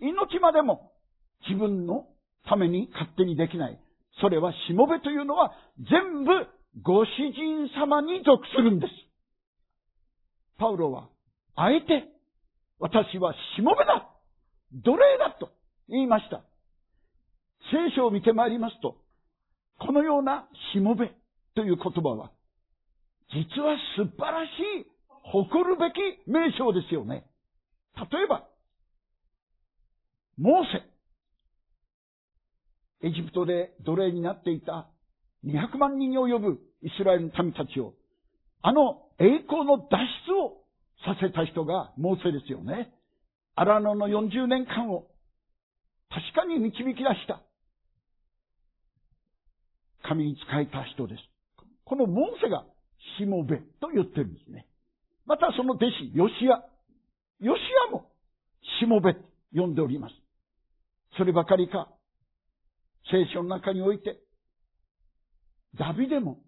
[0.00, 0.92] 命までも
[1.48, 2.06] 自分の
[2.46, 3.80] ために勝手にできない。
[4.20, 6.30] それはしもべというのは全部
[6.82, 8.92] ご主人様に属するんです。
[10.58, 11.08] パウロは、
[11.56, 12.08] あえて、
[12.78, 14.08] 私はしもべだ
[14.72, 15.50] 奴隷だと
[15.88, 16.42] 言いました。
[17.72, 18.96] 聖書を見てまいりますと、
[19.78, 21.10] このようなしもべ
[21.54, 22.30] という言葉は、
[23.32, 24.48] 実は素晴らし
[24.82, 24.86] い、
[25.22, 27.24] 誇るべき名称ですよね。
[27.96, 28.46] 例えば、
[30.38, 30.89] モーセ。
[33.02, 34.88] エジプトで奴隷になっていた
[35.44, 37.94] 200万人に及ぶイスラエルの民たちを、
[38.62, 40.60] あの栄光の脱出を
[41.04, 42.92] させた人がモーセですよね。
[43.54, 45.06] 荒野の40年間を
[46.10, 47.40] 確かに導き出した。
[50.02, 51.22] 神に仕えた人です。
[51.84, 52.64] このモーセが
[53.18, 54.66] しもべと言ってるんですね。
[55.26, 56.64] またその弟子、ヨシア。
[57.40, 58.10] ヨシアも
[58.80, 59.14] しもべ
[59.54, 60.14] 呼んでおります。
[61.16, 61.88] そればかりか、
[63.10, 64.20] 聖書の中において、
[65.78, 66.38] ダビデも、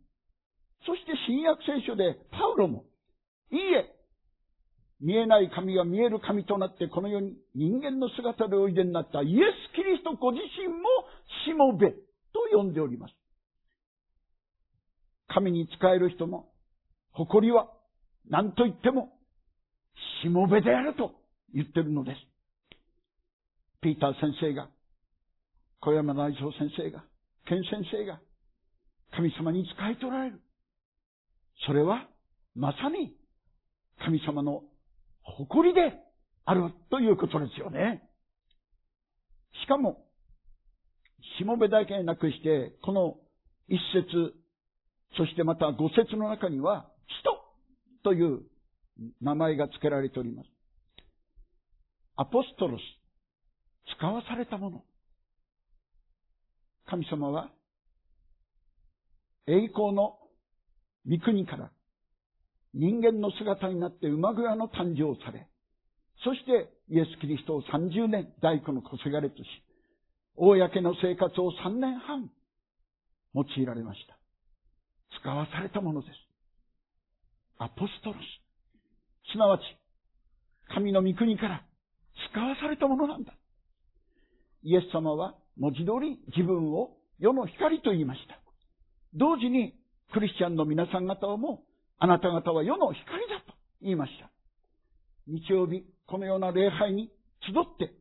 [0.87, 2.85] そして新約聖書でパウロも、
[3.51, 3.95] いいえ、
[5.03, 9.41] 見えない神が見える神となってこの世に人間の姿でおいでになったイエ
[9.73, 10.75] ス・キリストご自身も
[11.45, 11.99] しもべと
[12.53, 13.15] 呼んでおります。
[15.27, 16.47] 神に仕える人の
[17.12, 17.69] 誇りは
[18.29, 19.12] 何と言っても
[20.23, 21.12] しもべであると
[21.53, 22.19] 言ってるのです。
[23.81, 24.69] ピーター先生が
[25.83, 27.05] 小山内蔵先生が、
[27.47, 28.21] 健先生が、
[29.16, 30.40] 神様に仕えておられる。
[31.66, 32.09] それは
[32.55, 33.14] まさに
[34.05, 34.62] 神様の
[35.23, 35.92] 誇りで
[36.45, 38.03] あるということですよね。
[39.64, 40.05] しかも、
[41.38, 43.16] しもべだけなくして、この
[43.68, 44.35] 一節、
[45.16, 46.88] そしてまた五節の中には、
[47.21, 47.38] 人
[48.05, 48.42] という
[49.21, 50.49] 名前が付けられております。
[52.16, 52.81] アポストロス、
[53.97, 54.85] 使わされたもの。
[56.92, 57.48] 神様は、
[59.46, 60.18] 栄光の
[61.09, 61.70] 御国から
[62.74, 65.48] 人間の姿になって馬小屋の誕生をされ、
[66.22, 69.44] そしてイエス・キリストを30年大工の小せがれとし、
[70.37, 72.31] 公の生活を3年半
[73.35, 74.18] 用いられました。
[75.18, 76.12] 使わされたものです。
[77.57, 79.33] アポストロス。
[79.33, 79.62] すなわち、
[80.74, 81.64] 神の御国から
[82.31, 83.33] 使わされたものなんだ。
[84.62, 88.38] イエス様は文字通り自分を世の光と言いました。
[89.15, 89.75] 同時に
[90.12, 91.62] クリスチャンの皆さん方をも
[91.99, 94.31] あなた方は世の光だと言いました。
[95.27, 97.11] 日曜日、このような礼拝に
[97.47, 97.95] 集って、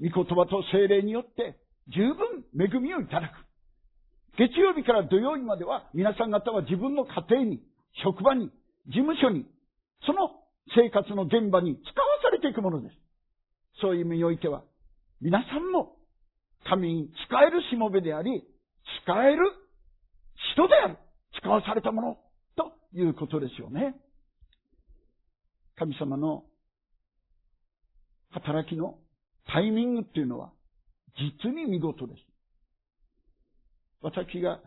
[0.00, 1.56] 御言葉と精霊によって
[1.88, 3.32] 十分恵みをいただく。
[4.38, 7.62] 月曜日から土曜日までは皆さん方は自分の家庭に、
[8.04, 8.50] 職場に、
[8.86, 9.46] 事務所に、
[10.04, 10.30] その
[10.74, 12.94] 生活の現場に使わされていくものです。
[13.80, 14.62] そういう意味においては、
[15.20, 15.96] 皆さんも
[16.68, 18.44] 神に使えるしもべであり、
[19.04, 19.52] 使える
[20.54, 20.98] 人である。
[21.40, 22.18] 使わされたもの
[22.56, 23.94] ということですよね。
[25.76, 26.44] 神様の
[28.30, 28.98] 働きの
[29.46, 30.50] タイミングっていうのは
[31.42, 32.20] 実に見事です。
[34.00, 34.60] 私が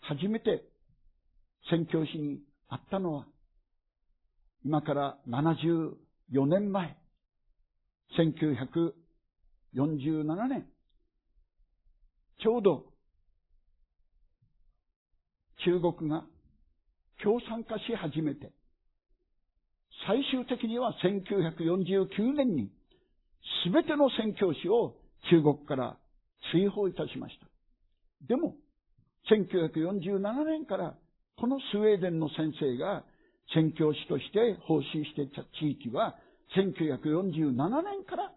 [0.00, 0.64] 初めて
[1.70, 3.26] 宣教師に会ったのは
[4.64, 5.94] 今から74
[6.46, 6.96] 年前、
[8.18, 10.66] 1947年、
[12.44, 12.84] ちょうど
[15.64, 16.24] 中国が
[17.22, 18.52] 共産化し始めて、
[20.06, 22.70] 最終的には1949年に
[23.64, 24.94] 全ての宣教師を
[25.30, 25.96] 中国から
[26.52, 27.46] 追放いたしました。
[28.28, 28.56] でも、
[29.30, 30.94] 1947年から
[31.36, 33.04] このスウェーデンの先生が
[33.54, 36.14] 宣教師として奉仕していた地域は
[36.54, 38.32] 1947年から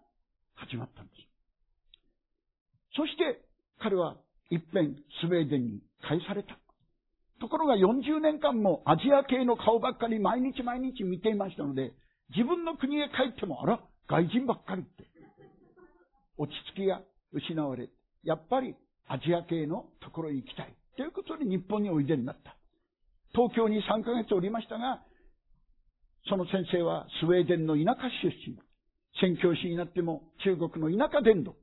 [0.54, 1.18] 始まったんです。
[2.96, 3.47] そして
[3.80, 4.16] 彼は
[4.50, 6.58] 一遍スウェーデンに返された。
[7.40, 11.92] ところが40年間もアジア系の顔ばっかり毎日毎日見ていましたので、
[12.34, 15.04] 自分の国へ帰っても、あら、外人ばっかりって。
[16.36, 17.00] 落ち着きが
[17.32, 17.88] 失われ、
[18.22, 18.74] やっぱり
[19.06, 20.74] アジア系のところに行きたい。
[20.96, 22.56] ということで日本においでになった。
[23.32, 25.02] 東京に3ヶ月おりましたが、
[26.28, 28.58] その先生はスウェーデンの田舎出身。
[29.20, 31.56] 宣教師になっても中国の田舎伝道。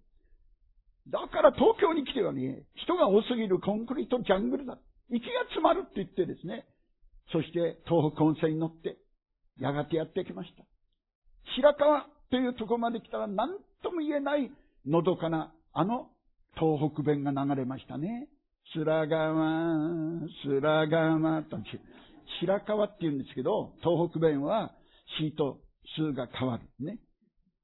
[1.09, 4.77] だから東京に来てはね、人が多すぎるコンクリートジャングルだ。
[5.09, 6.65] 息が詰まるって言ってですね、
[7.31, 8.97] そして東北温泉に乗って、
[9.59, 10.65] やがてやってきました。
[11.55, 13.49] 白川というとこまで来たら何
[13.83, 14.51] とも言えない
[14.85, 16.09] のどかなあの
[16.55, 18.27] 東北弁が流れましたね。
[18.73, 21.57] 白川、白川と、
[22.41, 24.73] 白川って言うんですけど、東北弁は
[25.19, 25.59] 死と
[25.95, 26.85] 数が変わる。
[26.85, 26.99] ね。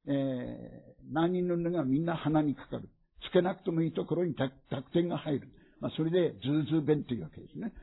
[0.07, 2.89] えー、何人のがみんな鼻にかかる。
[3.29, 4.51] つけなくてもいいところに濁
[4.93, 5.47] 点が入る。
[5.79, 7.73] まあ、それで、ズーズー弁というわけですね。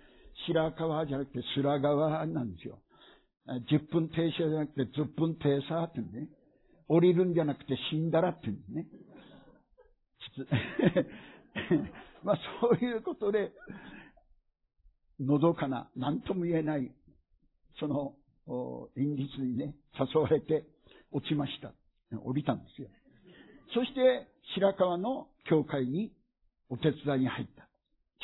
[0.46, 2.78] 白川じゃなくて、白川なんですよ。
[3.48, 6.28] 10分停車じゃなくて、10分停車ってね。
[6.88, 8.86] 降りるんじゃなくて、死んだらって言うね。
[12.24, 13.52] まあ、そういうことで、
[15.20, 16.92] のどかな、何とも言えない、
[17.78, 18.14] その、
[18.94, 20.66] 陰日にね、誘われて
[21.10, 21.74] 落ちました。
[22.22, 22.88] 降りたんですよ。
[23.74, 26.12] そして、白川の教会に
[26.70, 27.68] お手伝いに入った。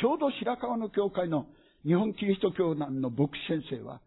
[0.01, 1.47] ちょうど白川の教会の
[1.85, 4.01] 日本キリスト教団の牧師先生は、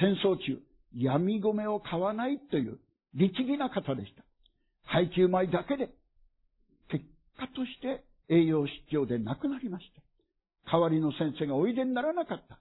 [0.00, 0.60] 戦争中、
[0.96, 2.78] 闇米を買わないという
[3.14, 4.22] 律儀な方でした。
[4.84, 5.90] 配給米だけで、
[6.88, 7.04] 結
[7.38, 10.70] 果として栄養失調で亡くなりました。
[10.70, 12.58] 代わりの先生がおいでにならなかった。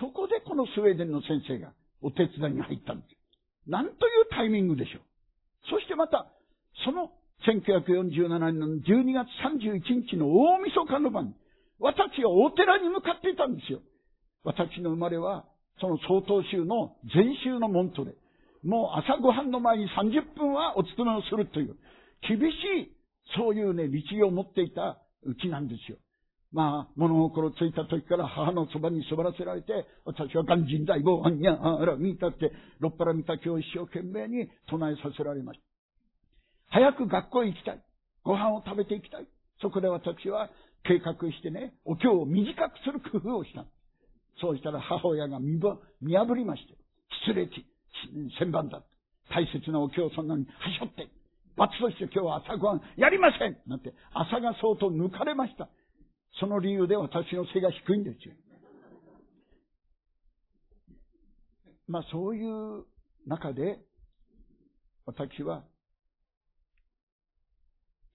[0.00, 3.70] そこでこのスウェーデンの先生がお手伝いに入ったんです。
[3.70, 5.00] なんというタイミングでしょう。
[5.70, 6.26] そしてまた、
[6.84, 7.12] その
[7.46, 11.34] 1947年の12月31日の大晦日の晩、
[11.80, 13.80] 私はお寺に向かっていたんですよ。
[14.44, 15.44] 私の生まれは、
[15.80, 18.14] その曹洞宗の禅宗の門徒で、
[18.62, 21.76] もう朝ごはんの前に30分はお勤めをするという、
[22.28, 22.92] 厳しい、
[23.36, 25.98] そういうね、律儀を持っていたうちなんですよ。
[26.52, 29.72] まあ、物心ついた時から母のそばに座らせられて、
[30.04, 35.71] 私は鑑真大棒、あんにゃあら、見たって、ろっぱら見た今日一生懸命に唱えさせられました。
[36.72, 37.82] 早く学校へ行きたい。
[38.24, 39.28] ご飯を食べていきたい。
[39.60, 40.50] そこで私は
[40.84, 43.66] 計画してね、お経を短くする工夫をした。
[44.40, 46.74] そうしたら母親が見破りまして、
[47.26, 47.66] 失礼地、
[48.38, 48.82] 千番だ。
[49.30, 51.08] 大切なお経さんなに、はしょって、
[51.56, 55.68] 罰として今日は朝ごはんやりませんなんて、朝が相当抜かれました。
[56.40, 58.34] その理由で私の背が低いんですよ。
[61.86, 62.84] まあそういう
[63.26, 63.78] 中で、
[65.04, 65.64] 私は、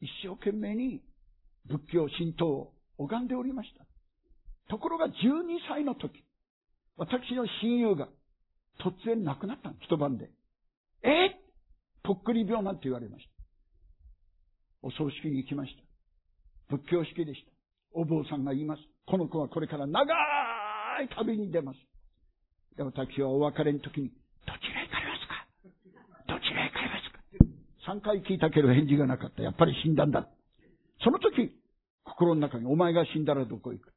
[0.02, 1.02] 一生懸命に
[1.66, 3.86] 仏教神道を拝んでおりました。
[4.70, 5.12] ところが12
[5.70, 6.24] 歳の時、
[6.98, 8.08] 私の親友が
[8.80, 10.30] 突然亡くなった、一晩で。
[11.04, 11.36] え
[12.04, 13.32] ぽっくり病なんて言われました。
[14.82, 15.76] お葬式に行きまし
[16.70, 16.76] た。
[16.76, 17.52] 仏教式でした。
[17.94, 18.82] お坊さんが言います。
[19.06, 20.04] この子はこれから長
[21.04, 21.80] い旅に出ます。
[22.76, 24.10] で、私はお別れの時に、
[24.46, 25.48] どちらへ行かれますか
[26.28, 27.20] どちらへ行かれますか
[27.88, 29.42] 3回聞いたけど返事がなかった。
[29.42, 30.28] やっぱり死んだんだ。
[31.04, 31.56] その時、
[32.04, 33.94] 心の中に、お前が死んだらどこへ行く？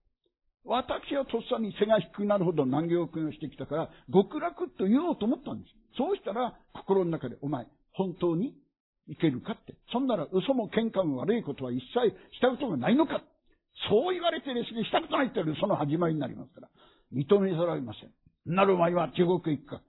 [0.64, 5.72] 私はとっさに背が低くなるほど難行君をしてきたから、極楽と言おうと思ったんです。
[5.96, 8.54] そうしたら、心の中で、お前、本当に
[9.08, 9.74] いけるかって。
[9.90, 13.22] そんなら嘘も喧嘩も悪いことは一切したことがないのか。
[13.88, 16.68] そう言われてですね、したことないってその始まりになりますから。
[17.12, 18.54] 認めざられません。
[18.54, 19.82] なる前は地獄へ行くか。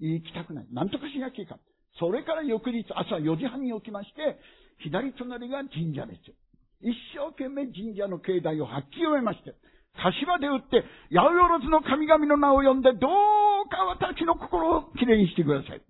[0.00, 0.66] 行きたくない。
[0.72, 1.60] 何とかしなきゃいかん。
[1.98, 4.38] それから翌日朝4時半に起きまして、
[4.82, 6.34] 左隣が神社ですよ。
[6.82, 9.54] 一生懸命神社の境内を発揮読めまして、
[9.96, 10.84] 柏で打って、
[11.14, 15.82] 八百万の神々の名を呼んで、どうか私の心をきれいにしてください。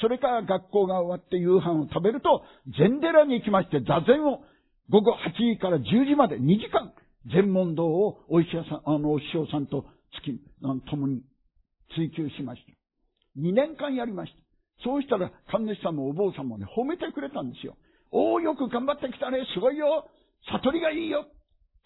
[0.00, 2.42] それから学校が終わって夕飯を食べると、
[2.78, 4.42] 禅寺に行きまして、座禅を
[4.88, 6.92] 午後8時から10時まで2時間、
[7.30, 10.40] 禅問答をお医者さん、あの、お師匠さんと月、
[10.90, 11.22] 共に
[11.94, 12.72] 追求しました。
[13.40, 14.45] 2年間やりました。
[14.84, 17.76] そうしたら、神主さんもお坊さんもね、褒めてくれたんですよ。
[18.10, 20.08] おお、よく頑張ってきたね、すごいよ、
[20.50, 21.26] 悟りがいいよ。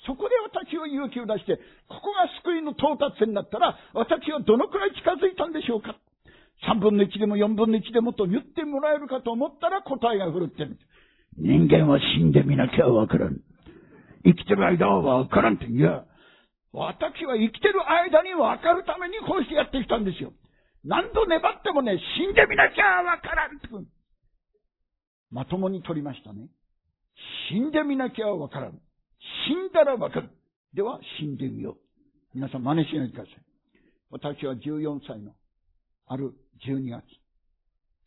[0.07, 1.57] そこで私は勇気を出して、
[1.89, 5.97] ここが救いの到達点だったら、私はどのくらい近づいたんでしょうか
[6.67, 10.79] 三分の一でも四分の一でもと言ってもらえるかと思ったら答えが振るってる。
[11.39, 13.41] 人間は死んでみなきゃわからん。
[14.25, 15.67] 生きてる間はわからんって。
[15.67, 16.05] いや、
[16.73, 20.33] 私は生きてる間にわかるためにこうしてやってきたんですよ。
[20.85, 23.69] 何度粘ってもね、死んでみなきゃわからんって。
[25.31, 26.49] まともに取りましたね。
[27.51, 28.81] 死んでみなきゃわからん。
[29.47, 30.31] 死んだらわかる。
[30.75, 31.77] では、死んでみよう。
[32.35, 33.35] 皆さん真似しないでください。
[34.11, 35.33] 私は14歳の、
[36.07, 36.33] ある
[36.67, 37.05] 12月、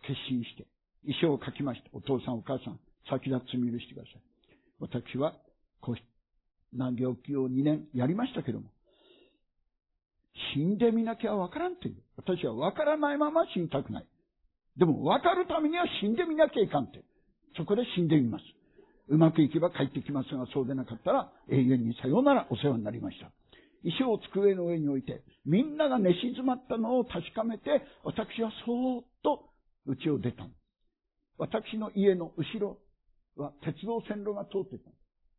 [0.01, 0.65] 決心して、
[1.05, 1.89] 遺書を書きました。
[1.93, 4.21] お父さんお母さん、先立つみ許してください。
[4.79, 5.35] 私は、
[5.81, 6.03] こうし、
[6.73, 8.69] 難行期を2年やりましたけども、
[10.53, 12.02] 死んでみなきゃわからんという。
[12.17, 14.07] 私はわからないまま死にたくない。
[14.77, 17.03] でも、わかるためには死んでみなきゃいかんって。
[17.57, 18.43] そこで死んでみます。
[19.09, 23.31] うまくいけば帰ってきますが、そうでなかったら永遠にさようならお世話になりました。
[23.83, 29.49] 石を机の上に置いて、みんなが寝静まったのを確かめて、私はそーっと
[29.87, 30.45] 家を出た。
[31.37, 32.77] 私の家の後ろ
[33.35, 34.89] は鉄道線路が通っていた。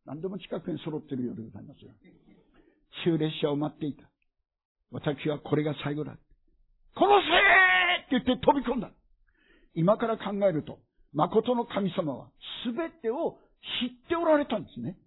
[0.05, 1.91] 何でも近くに揃っているようでございますよ。
[3.03, 4.03] 終列車を待っていた。
[4.91, 6.15] 私はこれが最後だ。
[6.95, 7.07] 殺
[8.09, 8.91] せーって言って飛び込んだ。
[9.75, 10.79] 今から考えると、
[11.13, 12.27] 誠の神様は
[12.65, 13.37] 全てを
[13.81, 14.97] 知っておられたんですね。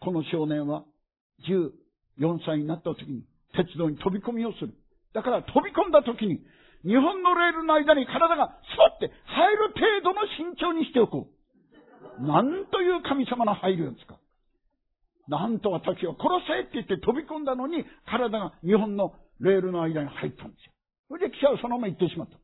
[0.00, 0.84] この少年は
[1.48, 3.24] 14歳になった時に
[3.54, 4.74] 鉄道に飛び込みをする。
[5.14, 6.40] だから飛び込んだ時に
[6.84, 11.28] 日本のレールの間に体が座って入る程度の慎重にしておこ
[12.20, 12.22] う。
[12.22, 14.18] なんという神様の配慮ですか。
[15.28, 20.72] なんと私は殺せって言って飛び込んだのに体が日本のレールの間に入ったんですよ。
[21.08, 22.36] それで記者はそのまま行ってしまった。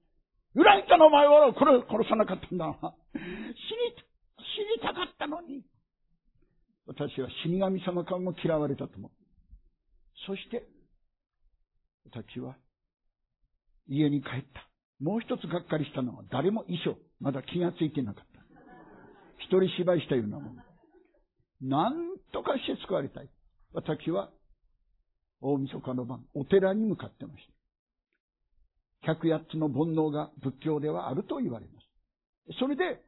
[0.55, 2.67] 裏切ったのお前はこれ殺さなかったんだ。
[3.15, 3.95] 死に
[4.41, 5.63] 死にたかったのに。
[6.87, 9.11] 私は死神様からも嫌われたと思う。
[10.27, 10.65] そして、
[12.05, 12.57] 私は
[13.89, 14.69] 家に帰った。
[15.01, 18.41] もう一つがっかりしたのは誰も遺書、まだ気がついてなかった。
[19.39, 20.63] 一人芝居したようなもの。
[21.61, 21.95] なん
[22.33, 23.29] とかして救われたい。
[23.73, 24.31] 私は
[25.41, 27.54] 大晦日の晩、お寺に向かってました。
[29.07, 31.81] 百八つの煩悩が仏教ではあると言われま
[32.53, 32.59] す。
[32.59, 33.01] それで、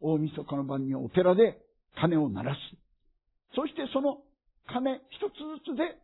[0.00, 1.58] 大晦日の晩にお寺で
[1.98, 2.58] 鐘を鳴らす。
[3.54, 4.18] そしてその
[4.66, 5.96] 鐘一つずつで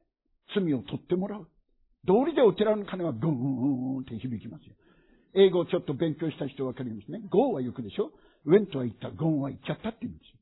[0.55, 1.48] 罪を取ってもらう。
[2.05, 4.74] 道理でお寺の鐘はブーンって響きますよ。
[5.34, 7.20] 英語をちょっと勉強した人わかりますね。
[7.30, 8.11] ゴーは行くでしょ
[8.44, 10.38] ウェントは行った、ゴーンは行っちゃったって言うんですよ。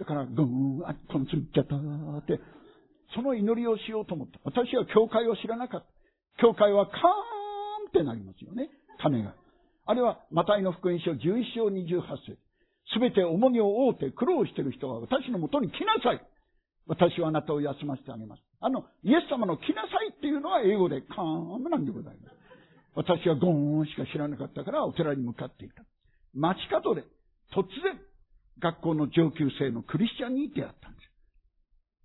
[0.00, 2.40] だから、ゴーン、あ、この罪行っちゃったって、
[3.14, 4.40] その祈りをしようと思った。
[4.44, 5.86] 私は教会を知らなかった。
[6.40, 7.37] 教会はカーン
[7.88, 8.70] ってなりますよね。
[9.00, 9.34] 鐘が。
[9.86, 12.38] あれは、マタイの福音書11章28節
[12.92, 16.22] すべて重荷を負うて苦労している人は私のもとに来なさい。
[16.86, 18.42] 私はあなたを休ませてあげます。
[18.60, 22.38] あの、イエス様の来なさいっていうのは英語でカームなんでございます。
[22.94, 25.84] 私はゴーンしか知らなかったからお寺に向かっていた。
[26.34, 27.02] 街角で
[27.54, 28.00] 突然
[28.58, 31.08] 学校の上級生のクリスチャンに出会ったんです。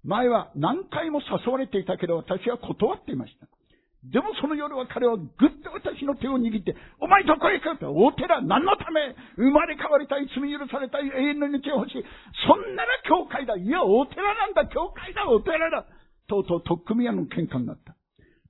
[0.04, 3.48] 前は何回も誘われていたけど私は断っていました。
[4.04, 5.28] でもその夜は彼はぐっ
[5.64, 7.88] と私の手を握って、お前どこへ行く？
[7.88, 9.16] 大寺何のため？
[9.38, 12.04] 生まれ変わりたい罪許されたい永遠の命を欲しい。
[12.46, 13.56] そんなら教会だ。
[13.56, 14.68] いや、大寺なんだ。
[14.68, 15.24] 教会だ。
[15.26, 15.86] 大寺だ。
[16.28, 17.96] とうとう特組屋の喧嘩になった。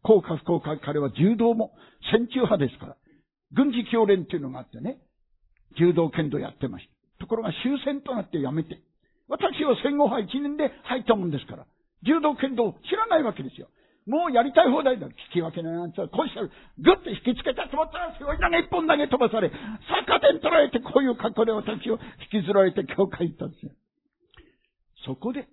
[0.01, 1.74] 効果不効果彼は柔道も
[2.12, 2.97] 戦中派ですから。
[3.54, 4.97] 軍事教練っていうのがあってね。
[5.78, 6.88] 柔道剣道やってまし
[7.20, 7.26] た。
[7.26, 8.82] ところが終戦となってやめて。
[9.30, 11.66] 私は戦後派1年で入ったもんですから。
[12.01, 13.70] 柔道剣道知らないわけですよ。
[14.06, 15.08] もうやりたい放題だ。
[15.08, 21.99] 聞き分けないなんて、こうしたら、ぐっと引きつけたと思ったら、すごい投げ一本投げ飛ばされ、逆転取られて、こういう格好で私を
[22.34, 23.72] 引きずられて教会行ったんですよ。
[25.06, 25.47] そこで、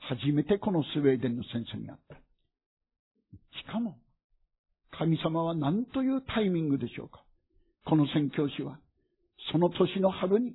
[0.00, 2.16] 初めてこのスウェーデンの戦争にあった。
[2.16, 3.98] しかも、
[4.90, 7.22] 神様は何というタイミングでしょうか。
[7.84, 8.78] この宣教師は、
[9.50, 10.54] その年の春に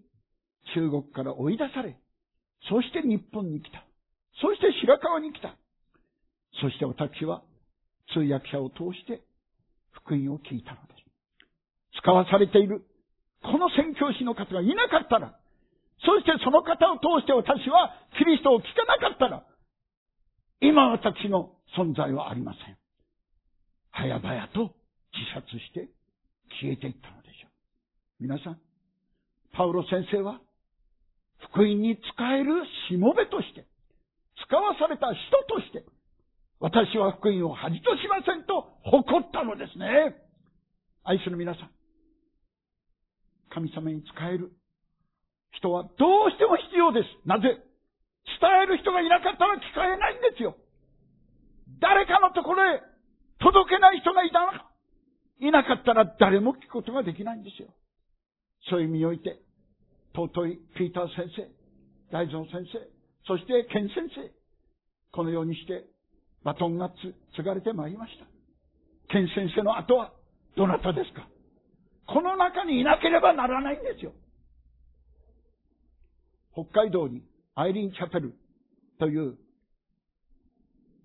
[0.73, 1.97] 中国から追い出され、
[2.69, 3.83] そして日本に来た。
[4.41, 5.55] そして白川に来た。
[6.61, 7.43] そして私は
[8.13, 9.21] 通訳者を通して
[9.91, 12.01] 福音を聞いたのです。
[12.01, 12.85] 使わされている
[13.43, 15.37] この宣教師の方がいなかったら、
[16.05, 19.45] そしてその方を通して私はキリストを聞かなかったら、
[20.61, 22.77] 今私の存在はありません。
[23.93, 24.73] 早々と
[25.13, 25.89] 自殺して
[26.61, 27.51] 消えていったのでしょう。
[28.21, 28.59] 皆さん、
[29.53, 30.39] パウロ先生は
[31.51, 33.65] 福音に使えるしもべとして、
[34.45, 35.15] 使わされた人
[35.49, 35.85] として、
[36.59, 40.15] 私は福音を恥としませんと誇ったのですね。
[41.03, 41.69] 愛する皆さん。
[43.53, 44.51] 神様に仕える
[45.51, 47.27] 人はどうしても必要です。
[47.27, 47.61] なぜ？
[48.41, 50.57] 伝える人がいなかったら聞かえないんですよ。
[51.79, 52.81] 誰かのところへ
[53.39, 54.69] 届けない人がいたのか。
[55.39, 57.69] いなかったら誰も聞くことができないんですよ。
[58.69, 59.39] そういう意味において、
[60.15, 61.47] 尊いピーター先生、
[62.11, 62.81] 大蔵先生、
[63.27, 64.31] そしてケン先生、
[65.11, 65.85] このようにして
[66.43, 66.91] バトンが
[67.35, 68.25] 継がれてまいりました。
[69.09, 70.13] ケン先生の後は
[70.55, 71.27] どなたですか？
[72.07, 74.13] この中にいなければならないんですよ。
[76.53, 77.23] 北海道に
[77.55, 78.33] アイリンチャペル
[78.99, 79.37] という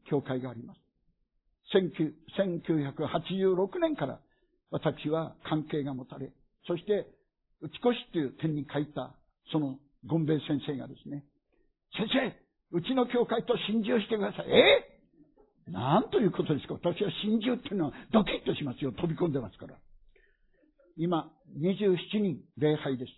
[0.09, 0.78] 教会があります。
[1.74, 4.20] 1986年から
[4.70, 6.30] 私は関係が持たれ、
[6.66, 7.09] そして
[7.61, 9.14] 打ち越しという点に書いた、
[9.51, 11.24] そのゴンベイ先生がですね、
[11.97, 12.37] 先生、
[12.76, 14.51] うちの教会と心中してください。
[14.51, 14.91] え？
[15.68, 18.92] なんということですか私は心中っていうのはドキッとしますよ。
[18.92, 19.76] 飛び込んでますから。
[20.96, 23.12] 今、27人礼拝です。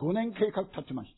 [0.00, 1.10] 5年計画立てまし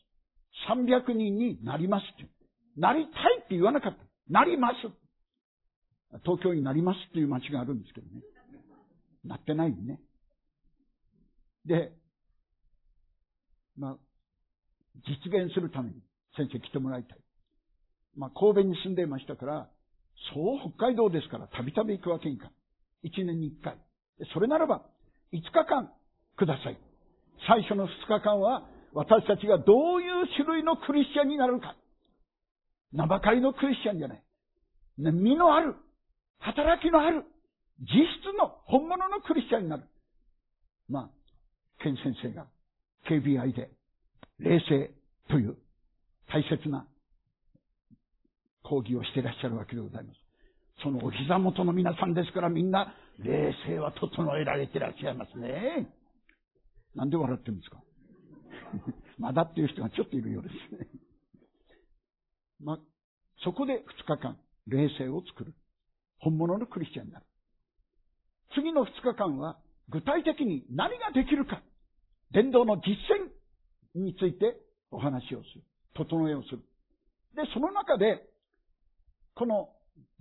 [0.67, 0.73] た。
[0.75, 2.29] 300人になりますって。
[2.77, 3.11] なりたい
[3.43, 3.99] って言わなかった。
[4.29, 4.75] なります。
[6.23, 8.21] 東京になりますっていう街があるんですけどね。
[9.23, 9.99] なってないね。
[11.65, 11.93] で、
[13.77, 13.97] まあ、
[15.07, 15.95] 実現するために
[16.35, 17.19] 先生来てもらいたい。
[18.15, 19.69] まあ、神戸に住んでいましたから、
[20.33, 22.51] そう北海道ですからたびたび行くわけにか。
[23.03, 23.77] 一年に一回。
[24.33, 24.83] それならば、
[25.31, 25.91] 五日間
[26.37, 26.77] ください。
[27.47, 31.75] 最初の二日間は、私たちがどういう種類のクリスチャンになるか。
[32.91, 34.23] 名ばかりのクリスチャンじゃない。
[34.97, 35.75] 身のある、
[36.39, 37.23] 働きのある、
[37.79, 37.87] 実
[38.21, 39.83] 質の本物のクリスチャンになる。
[40.89, 41.09] まあ、
[41.81, 42.45] ケン先生が
[43.09, 43.71] KBI で、
[44.39, 44.91] 冷静
[45.29, 45.57] という
[46.27, 46.85] 大切な
[48.71, 50.17] 講義をしていらっしゃるわけでございます。
[50.81, 55.89] そのお膝元の皆さんですからみんな冷静は整えられていらっしゃいますね。
[56.95, 57.83] なんで笑ってるんですか？
[59.19, 60.87] まだっていう人がちょっといるようですね。
[62.61, 62.79] まあ、
[63.43, 65.53] そこで2日間、冷静を作る。
[66.19, 67.25] 本物のクリスチャンになる。
[68.55, 69.59] 次の2日間は、
[69.89, 71.61] 具体的に何ができるか。
[72.31, 72.95] 伝道の実
[73.97, 74.55] 践について
[74.91, 75.63] お話をする。
[75.95, 76.59] 整えをする。
[77.35, 78.30] で、その中で、
[79.41, 79.69] この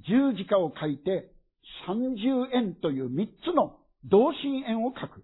[0.08, 1.30] 十字架を書いて
[1.86, 5.22] 30円という3つの同心円を書く。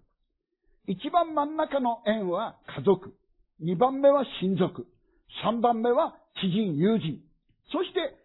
[0.85, 3.15] 一番真ん中の円は家族。
[3.59, 4.85] 二番目は親族。
[5.43, 7.21] 三番目は知人、友人。
[7.71, 8.15] そして、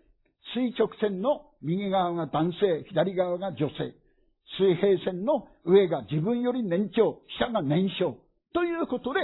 [0.53, 3.95] 垂直線の右側が男性、左側が女性。
[4.59, 8.19] 水平線の上が自分より年長、下が年少。
[8.53, 9.21] ということで、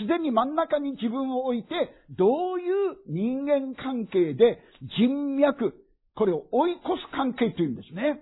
[0.00, 1.74] すでに真ん中に自分を置いて、
[2.16, 4.62] どういう人間関係で
[4.96, 5.74] 人脈、
[6.20, 8.20] これを追い越す関係というんですね。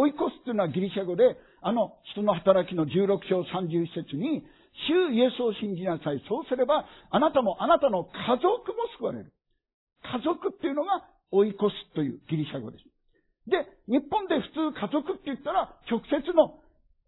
[0.00, 4.40] 追い越すというのはギリシャ語で、あの、人の働きの16章31節に、
[4.88, 6.24] 主イエスを信じなさい。
[6.26, 9.30] そうすれば、あなたもあなたの家族も救われる。
[10.08, 12.84] 家族っていうのが追い越すというギリシャ語です。
[13.44, 13.60] で、
[13.92, 16.56] 日本で普通家族って言ったら直接の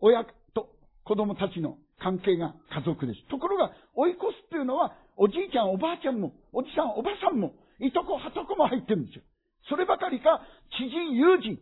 [0.04, 0.68] 親と
[1.04, 3.24] 子供たちの関係が家族です。
[3.32, 9.24] ところが、追い越すっていうのは、おじいちゃん、おばあちゃんも、おじさん、おばさんも、いとこ、はとこも入ってるんですよ。
[9.68, 10.40] そればかりか、
[10.78, 11.58] 知人、友人、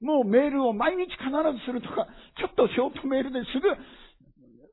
[0.00, 2.06] もうメールを毎日必ずするとか、
[2.38, 3.68] ちょっとショートメールですぐ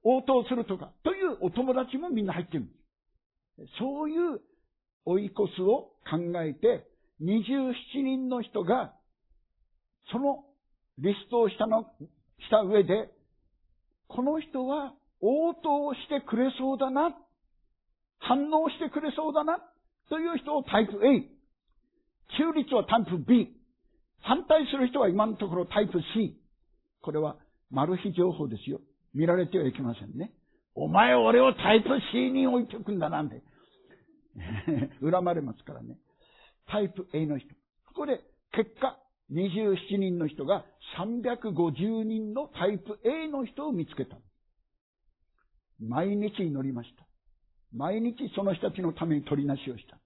[0.03, 2.67] 応答するとか、というお友達もみんな入ってる。
[3.77, 4.41] そういう
[5.05, 6.87] 追い越すを考えて、
[7.21, 7.73] 27
[8.03, 8.93] 人の人が、
[10.11, 10.45] その
[10.97, 11.83] リストをしたの、
[12.39, 13.11] した上で、
[14.07, 17.15] この人は応答してくれそうだな、
[18.19, 19.59] 反応してくれそうだな、
[20.09, 21.38] という人をタイプ A。
[22.37, 23.55] 中立はタイプ B。
[24.21, 26.37] 反対する人は今のところタイプ C。
[27.01, 27.37] これは
[27.71, 28.81] マル秘情報ですよ。
[29.13, 30.31] 見られてはいけませんね。
[30.75, 33.41] お前俺をタイプ C に置いておくんだなんて。
[35.01, 35.97] 恨まれますからね。
[36.67, 37.49] タイプ A の人。
[37.87, 38.21] ここで
[38.51, 38.97] 結果、
[39.31, 40.65] 27人の人が
[40.97, 44.17] 350人のタイプ A の人を見つけた。
[45.79, 47.05] 毎日祈りました。
[47.73, 49.97] 毎日その人たちのために取りなしをした。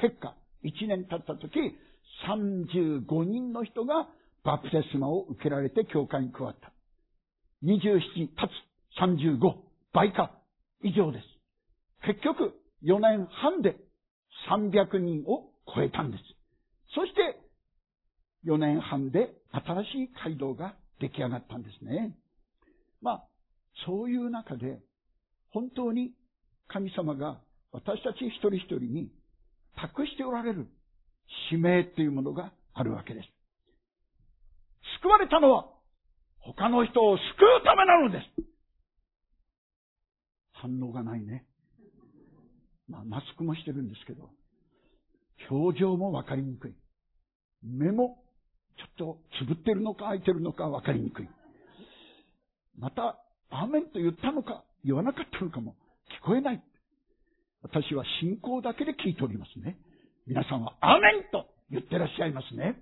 [0.00, 0.34] 結果、
[0.64, 1.76] 1年経った時、
[2.28, 4.08] 35人の人が
[4.44, 6.72] バプテスマを受けられて教会に加わった。
[7.64, 9.38] 27たつ35
[9.92, 10.32] 倍か
[10.82, 11.24] 以上です。
[12.06, 12.54] 結局、
[12.84, 13.76] 4年半で
[14.50, 16.22] 300人を超えたんです。
[16.94, 17.38] そして、
[18.44, 22.16] 4年半で新しい街道が出来上がったんですね。
[23.00, 23.24] まあ、
[23.86, 24.80] そういう中で、
[25.50, 26.12] 本当に
[26.68, 27.40] 神様が
[27.70, 29.10] 私たち一人一人に
[29.76, 30.66] 託しておられる
[31.50, 33.28] 使命っていうものがあるわけです。
[35.02, 35.66] 救われたのは
[36.40, 38.52] 他の人を救うためなのです。
[40.52, 41.44] 反応がないね。
[42.88, 44.30] まあ、マスクもしてるんですけど、
[45.50, 46.74] 表情もわかりにくい。
[47.62, 48.22] 目も
[48.76, 51.28] ちょっとつぶってるのか開いてるのかわかりにくい。
[52.78, 53.18] また、
[53.50, 55.74] アーメンと言ったのか言わなかったのかも
[56.22, 56.62] 聞こえない。
[57.62, 59.78] 私は信仰だけで聞いておりますね。
[60.26, 62.80] 皆さんは、アーメンと言ってらっしゃいますね。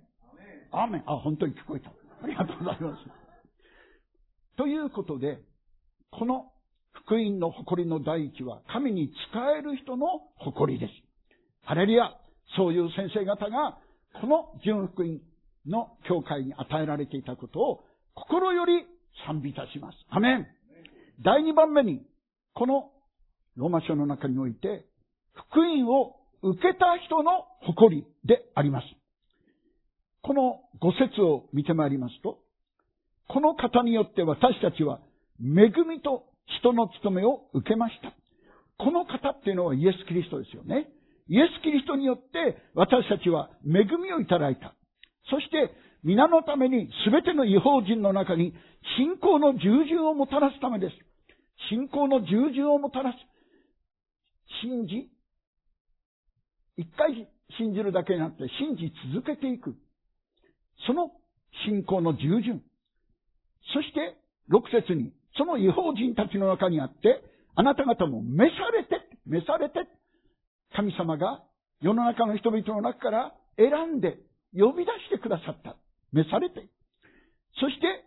[0.72, 1.03] アーメン。
[1.07, 1.91] あ、本当に聞こえた。
[1.91, 3.05] ありがとうございます。
[4.57, 5.39] ということで、
[6.11, 6.53] この
[6.93, 9.12] 福音の誇りの第一は、神に仕
[9.59, 10.07] える人の
[10.37, 10.93] 誇りです。
[11.64, 12.16] ハレリア、
[12.57, 13.78] そういう先生方が、
[14.20, 15.20] この純福音
[15.66, 18.87] の教会に与えられていたことを、心より
[19.26, 19.97] 賛美いたします。
[20.09, 20.47] アメン。
[21.22, 22.03] 第二番目に、
[22.55, 22.91] この
[23.57, 24.86] ローマ書の中において、
[25.34, 28.86] 福音を受けた人の誇りであります。
[30.22, 32.38] この五節を見てまいりますと、
[33.28, 35.01] この方によって私たちは
[35.40, 36.24] 恵みと
[36.61, 38.12] 人の務めを受けました。
[38.78, 40.88] この方っていうのはイエス・キリストですよね。
[41.28, 44.74] イエス・キリストによって私たちは恵みをいただいた。
[45.30, 45.70] そして、
[46.03, 48.55] 皆のために全ての違法人の中に
[48.96, 50.96] 信仰の従順をもたらすためです。
[51.68, 53.16] 信仰の従順をもたらす。
[54.62, 55.09] 信じ、
[56.76, 57.28] 一回
[57.59, 59.76] 信じるだけになって信じ続けていく。
[60.86, 61.12] その
[61.66, 62.62] 信仰の従順。
[63.74, 64.16] そして、
[64.48, 67.22] 六節に、その違法人たちの中にあって、
[67.55, 69.86] あなた方も召されて、召されて、
[70.74, 71.42] 神様が
[71.80, 74.18] 世の中の人々の中から選んで
[74.55, 75.76] 呼び出してくださった。
[76.12, 76.68] 召されて。
[77.61, 78.05] そして、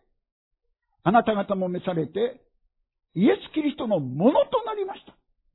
[1.04, 2.42] あなた方も召されて、
[3.16, 4.63] イエス・キリストのものと。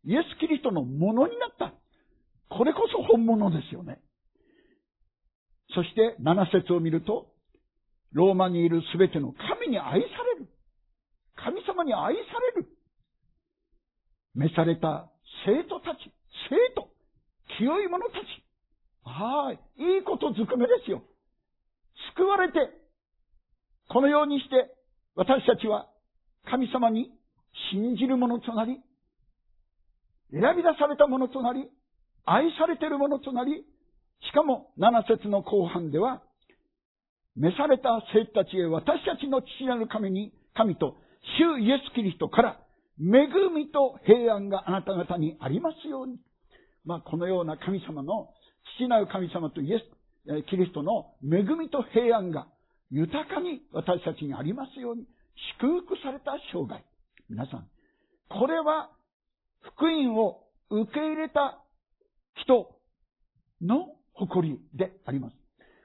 [0.09, 1.75] イエス・キリストのものになった。
[2.49, 4.01] これこそ本物ですよね。
[5.75, 7.29] そして7節を見ると、
[8.13, 10.07] ローマにいるすべての神に愛さ
[10.39, 10.49] れる。
[11.37, 12.21] 神様に愛さ
[12.57, 12.69] れる。
[14.35, 15.11] 召された
[15.45, 15.99] 生徒たち、
[16.49, 16.89] 生徒、
[17.59, 18.25] 清い者たち。
[19.05, 19.61] はい。
[19.77, 21.03] いいことずくめですよ。
[22.17, 22.59] 救われて、
[23.91, 24.75] このようにして、
[25.17, 25.87] 私たちは
[26.49, 27.13] 神様に
[27.73, 28.81] 信じる者となり、
[30.33, 31.69] 選び出された者となり、
[32.25, 33.65] 愛されている者となり、
[34.21, 36.23] しかも7節の後半では、
[37.37, 40.97] 召された生徒たちへ私たちの父なる神に、神と、
[41.39, 42.61] 主イエス・キリストから、
[43.01, 46.19] 恵みと平安があなた方にありますように。
[46.85, 48.29] まあ、このような神様の、
[48.77, 52.49] 父なる神様とイエス、キリストの恵みと平安が
[52.91, 55.07] 豊かに私たちにありますように、
[55.61, 56.83] 祝福された生涯。
[57.31, 57.69] 皆さん、
[58.29, 58.91] これは
[59.63, 61.59] 福音を受け入れた
[62.43, 62.71] 人
[63.63, 65.35] の誇りであります。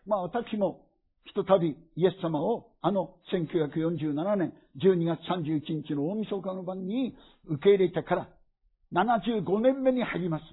[0.06, 0.86] まあ私も
[1.26, 7.16] ひとたびイエス様をあの1947年12月31日の大晦日の晩に
[7.48, 8.30] 受け入れてから
[8.94, 10.44] 75年目に入ります。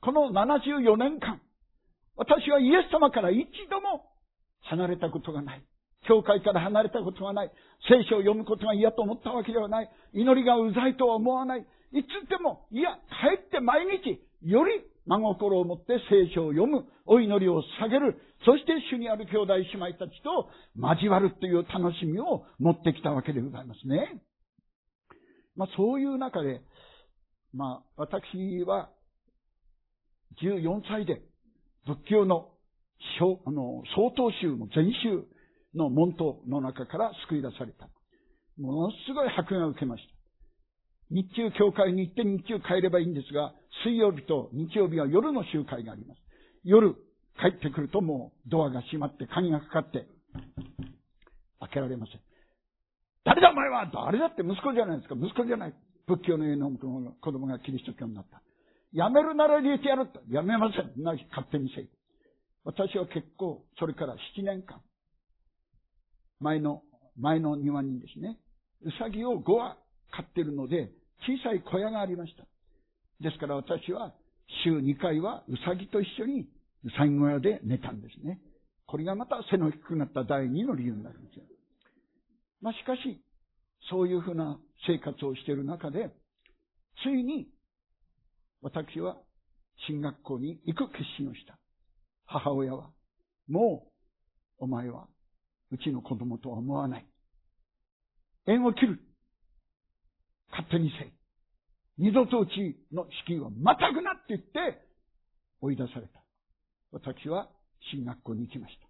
[0.00, 1.40] この74年間、
[2.16, 4.06] 私はイエス様から一度も
[4.62, 5.64] 離れたことがない。
[6.06, 7.52] 教会から離れたことがない。
[7.88, 9.90] 聖書を読むことが嫌と思ったわけではない。
[10.12, 11.66] 祈りがうざいとは思わない。
[11.92, 14.72] いつでも、いや、帰って毎日、より
[15.06, 24.22] 真心を持って聖書を読む、お祈りを下げる、そして主にある兄弟姉妹たちと交わるという楽しみを持ってきたわけでございますね。
[25.56, 26.60] まあそういう中で、
[27.52, 28.22] まあ私
[28.64, 28.90] は
[30.42, 31.22] 14歳で
[31.86, 32.50] 仏教の
[33.46, 35.24] あの総統宗の全宗
[35.74, 37.88] の門徒の中から救い出された。
[38.58, 40.17] ものすごい迫害を受けました。
[41.10, 43.54] 日中教会に行って日中帰ればいいんですが、
[43.84, 46.20] 水曜日と日曜日は夜の集会があります。
[46.64, 46.94] 夜
[47.40, 50.06] 帰ってくるともうドアが閉まって鍵がかかって
[51.60, 52.20] 開けられません。
[53.24, 53.90] 誰だお前は？
[53.92, 55.14] 誰だって息子じゃないですか。
[55.18, 55.74] 息子じゃない。
[56.06, 58.42] 仏教の家の子供がキリスト教になった。
[58.92, 60.20] やめるなら入れてやると。
[60.30, 61.02] やめません。
[61.02, 61.88] な勝手にせい。
[62.64, 64.80] 私は結構、それから7年間、
[66.40, 66.82] 前の、
[67.18, 68.38] 前の庭にですね、
[68.82, 69.76] うさぎを5羽
[70.10, 70.90] 飼ってるので、
[71.26, 72.44] 小さい小屋がありました。
[73.20, 74.14] ですから私は、
[74.64, 76.48] 週2回はうさぎと一緒に
[76.84, 78.40] うさぎ小屋で寝たんですね。
[78.86, 81.44] これがまた背の低くなった第2の理由になるんですよ。
[82.62, 83.20] まあしかし、
[83.90, 86.10] そういうふうな生活をしている中で、
[87.02, 87.48] ついに、
[88.62, 89.16] 私は
[89.86, 91.58] 進学校に行く決心をした。
[92.26, 92.90] 母親は、
[93.48, 93.86] も
[94.58, 95.06] う、お前は、
[95.70, 97.06] うちの子供とは思わない。
[98.46, 99.00] 縁を切る。
[100.50, 101.12] 勝手にせい。
[101.98, 102.52] 二度とうち
[102.92, 104.86] の資金はまたぐなって言って、
[105.60, 106.22] 追い出された。
[106.92, 107.48] 私は
[107.92, 108.88] 進学校に行きました。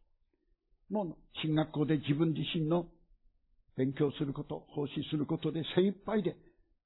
[0.95, 2.87] もう進学校で自分自身の
[3.77, 6.37] 勉強すること、奉仕することで精一杯で、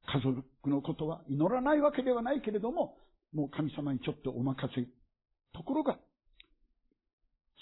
[0.07, 2.97] 家族のことは祈らないわけではないけれども、
[3.33, 4.83] もう神様にちょっとお任せ。
[5.55, 5.99] ところが、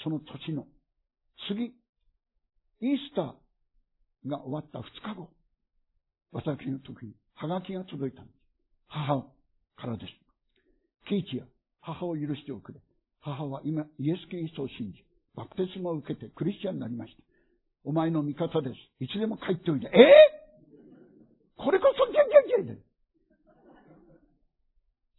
[0.02, 0.66] その年の
[1.48, 4.82] 次、イースターが終わった2
[5.14, 5.30] 日後、
[6.32, 8.36] 私の時にハガキが届いたんです。
[8.88, 9.26] 母
[9.76, 10.12] からです。
[11.08, 11.44] ケイチや
[11.80, 12.80] 母を許しておくれ。
[13.20, 15.04] 母は今、イエス・キリストを信じ、
[15.34, 17.22] バプテスマを受けてクリスチャンになりました。
[17.84, 19.04] お前の味方です。
[19.04, 19.88] いつでも帰っておいで。
[19.88, 22.82] えー、これこそギャンギャンギャで。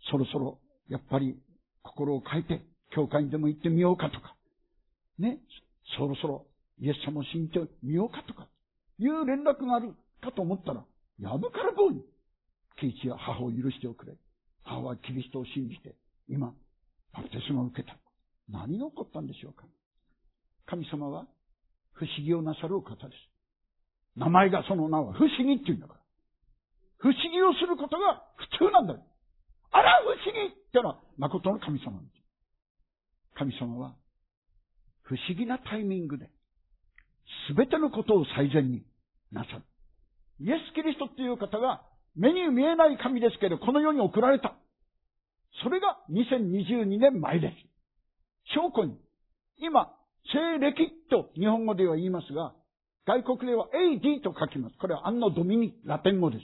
[0.10, 0.60] そろそろ、
[0.90, 1.38] やっぱり、
[1.84, 2.62] 心を変えて、
[2.94, 4.36] 教会にでも行ってみようかとか、
[5.18, 5.40] ね、
[5.98, 6.46] そろそろ、
[6.80, 8.48] イエス様を信じてみようかとか、
[9.00, 10.84] いう連絡があるかと思ったら、
[11.22, 12.02] やぶから棒に、
[12.78, 14.14] ケイチは母を許しておくれ。
[14.64, 15.96] 母はキリストを信じて、
[16.28, 16.54] 今、
[17.14, 17.96] バプテスマを受けた。
[18.50, 19.64] 何が起こったんでしょうか
[20.66, 21.26] 神様は
[21.94, 23.32] 不思議をなさるお方です。
[24.16, 26.00] 名前がその名は不思議って言うんだから。
[26.98, 28.24] 不思議をすることが
[28.60, 29.04] 普通なんだよ。
[29.72, 32.22] あら、不思議ってのは誠の神様なんです。
[33.36, 33.96] 神様は
[35.04, 36.30] 不思議なタイミングで、
[37.48, 38.84] すべてのことを最善に
[39.32, 39.64] なさる。
[40.42, 41.82] イエス・キリストっていう方が
[42.16, 44.56] 目に見えない神ですけど、この世に送られた。
[45.64, 47.56] それが2022年前です。
[48.56, 48.98] 証拠に、
[49.58, 49.94] 今、
[50.34, 52.54] 西暦と日本語では言いますが、
[53.06, 54.78] 外国では AD と書きます。
[54.78, 56.44] これはアンノドミニ、ラテン語です。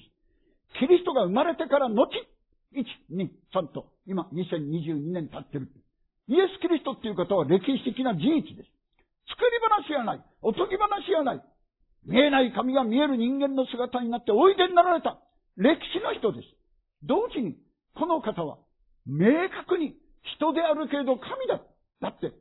[0.80, 2.08] キリストが生まれてから後、
[2.74, 2.84] 1、
[3.16, 5.70] 2、3と、今2022年経ってる。
[6.28, 8.70] イエス・キリストっていう方は歴史的な事実です。
[9.30, 10.26] 作り話はない。
[10.42, 11.42] おとぎ話はない。
[12.08, 15.20] 見えない神が見える人間の姿になっておいでになられた。
[15.58, 16.48] 歴史の人です。
[17.04, 17.58] 同時に、
[17.96, 18.58] この方は、
[19.06, 19.96] 明確に
[20.38, 21.62] 人であるけれど神だ。
[22.02, 22.32] だって、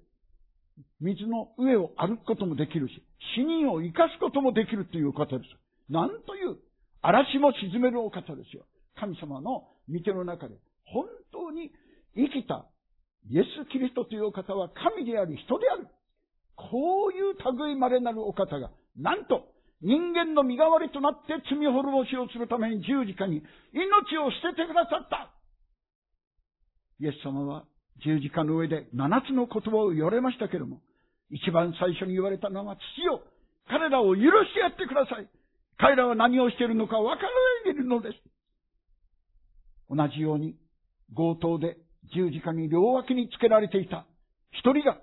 [1.01, 3.03] 水の上を歩くこともできるし、
[3.37, 5.93] 死人を生かすこともできるという方です。
[5.93, 6.59] なんという
[7.03, 8.64] 嵐も沈めるお方ですよ。
[8.97, 10.55] 神様の見ての中で、
[10.87, 11.71] 本当に
[12.14, 12.67] 生きた
[13.31, 15.89] イエス・キリストというお方は神であり人である。
[16.57, 19.49] こういう類まれなるお方が、なんと、
[19.83, 25.31] 人間の身代わりとなって罪滅ぼしをするために十字架に命を捨ててくださった。
[26.99, 27.64] イエス様は
[28.05, 30.81] 十字架の上で七つの言葉を言われましたけれども、
[31.31, 33.22] 一番最初に言われたのは、父よ、
[33.68, 35.29] 彼らを許してやってください。
[35.79, 37.29] 彼らは何をしているのか分から
[37.64, 38.14] ないでいるのです。
[39.91, 40.57] 同じように、
[41.14, 41.77] 強盗で
[42.14, 44.07] 十字架に両脇につけられていた
[44.53, 44.99] 一人が、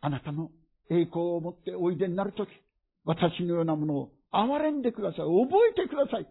[0.00, 0.50] あなたの
[0.90, 2.50] 栄光を持っておいでになるとき、
[3.04, 5.20] 私のようなものを憐れんでください。
[5.20, 6.26] 覚えてください。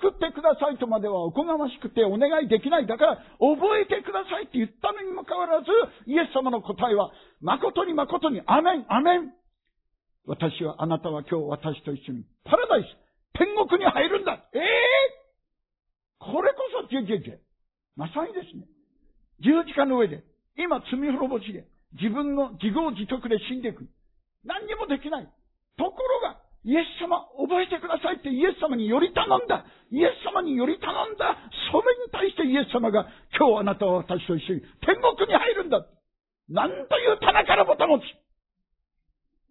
[0.00, 2.86] 救ってくださいとまではおこがましくてお願いできない。
[2.86, 5.68] だから、覚えてくださいって言ったのにもかかわらず、
[6.06, 9.32] イエス様の答えは、誠に誠に、アメン、アメン。
[10.26, 14.40] 私は、あなたは今日私と一緒に、パラダイス、天国に入るんだ。
[14.54, 17.38] ええー、これこそ、ジェジェジェ。
[17.96, 18.64] まさにですね。
[19.40, 20.24] 十字架の上で、
[20.56, 21.66] 今罪滅ぼしで、
[22.00, 23.86] 自分の自業自得で死んでいく。
[24.44, 25.28] 何にもできない。
[25.76, 29.66] ところが、イエス様、覚えてくださいってイエス様により頼んだ。
[29.90, 31.36] イエス様により頼んだ。
[31.70, 33.06] それに対してイエス様が、
[33.36, 35.84] 今日あなたは私と一緒に天国に入るんだ。
[36.48, 38.02] なんという棚からぼたもち。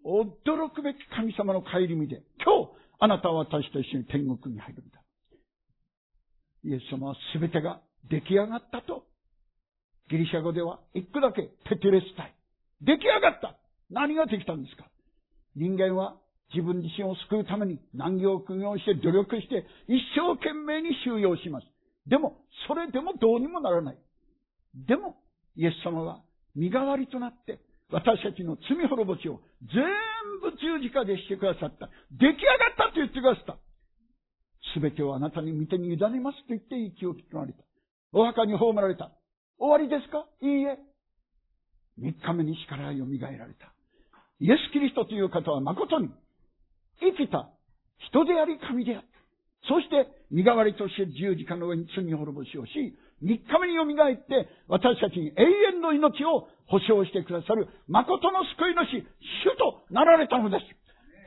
[0.06, 5.02] 驚くべき神様の帰り見で、今日あなたは私と一緒に天国に入るんだ。
[6.66, 9.06] イエス様は全てが出来上がったと。
[10.10, 12.36] ギリシャ語では一句だけテテレスタイ。
[12.82, 13.56] 出来上がった。
[13.90, 14.86] 何ができたんですか？
[15.56, 16.18] 人間は
[16.54, 21.68] 自分自身を救うために難行苦行して努力して一生懸命に収容します。
[22.08, 22.38] でも、
[22.68, 23.98] それでもどうにもならない。
[24.76, 25.18] でも、
[25.56, 26.22] イエス様は
[26.56, 29.84] 身代わりとなって私たちの罪滅ぼしを全
[30.42, 31.90] 部十字架でしてくださった。
[32.12, 33.58] 出来上がったと言ってくださった。
[34.74, 37.64] すべてをあなたに見てに委ねますと言って息を吹きられた。
[38.12, 39.12] お墓に葬られた。
[39.60, 40.26] 終わりですか？
[40.42, 40.80] いいえ。
[41.98, 43.73] 三日目に死から蘇られた。
[44.40, 46.10] イエス・キリストという方は誠に
[47.00, 47.50] 生きた
[48.10, 49.14] 人であり神であった。
[49.68, 52.72] そして、身代わりとして十字架の上に罪滅ぼしをし、
[53.22, 59.08] 三日目に蘇って、私たちに永遠の命を保証してくださる、誠の救い主、
[59.48, 60.66] 主となられたのです。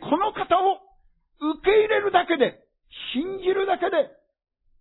[0.02, 0.84] この方を
[1.56, 2.60] 受け入れるだけで、
[3.14, 4.10] 信じるだけで、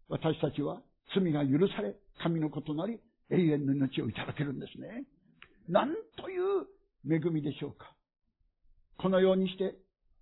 [0.10, 0.82] 私たちは
[1.16, 3.00] 罪が許され、神のことなり、
[3.32, 5.06] 永遠の命をいただけるんですね。
[5.70, 6.68] なんという
[7.10, 7.95] 恵みでしょうか。
[8.98, 9.76] このようにして、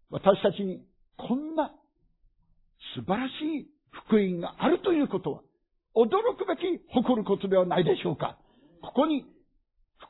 [0.10, 0.86] 私たちに
[1.18, 1.72] こんな
[2.96, 3.68] 素晴らしい
[4.08, 5.42] 福音があるということは、
[5.96, 8.38] 驚くべき誇ることではないでしょうか。
[8.82, 9.26] ここに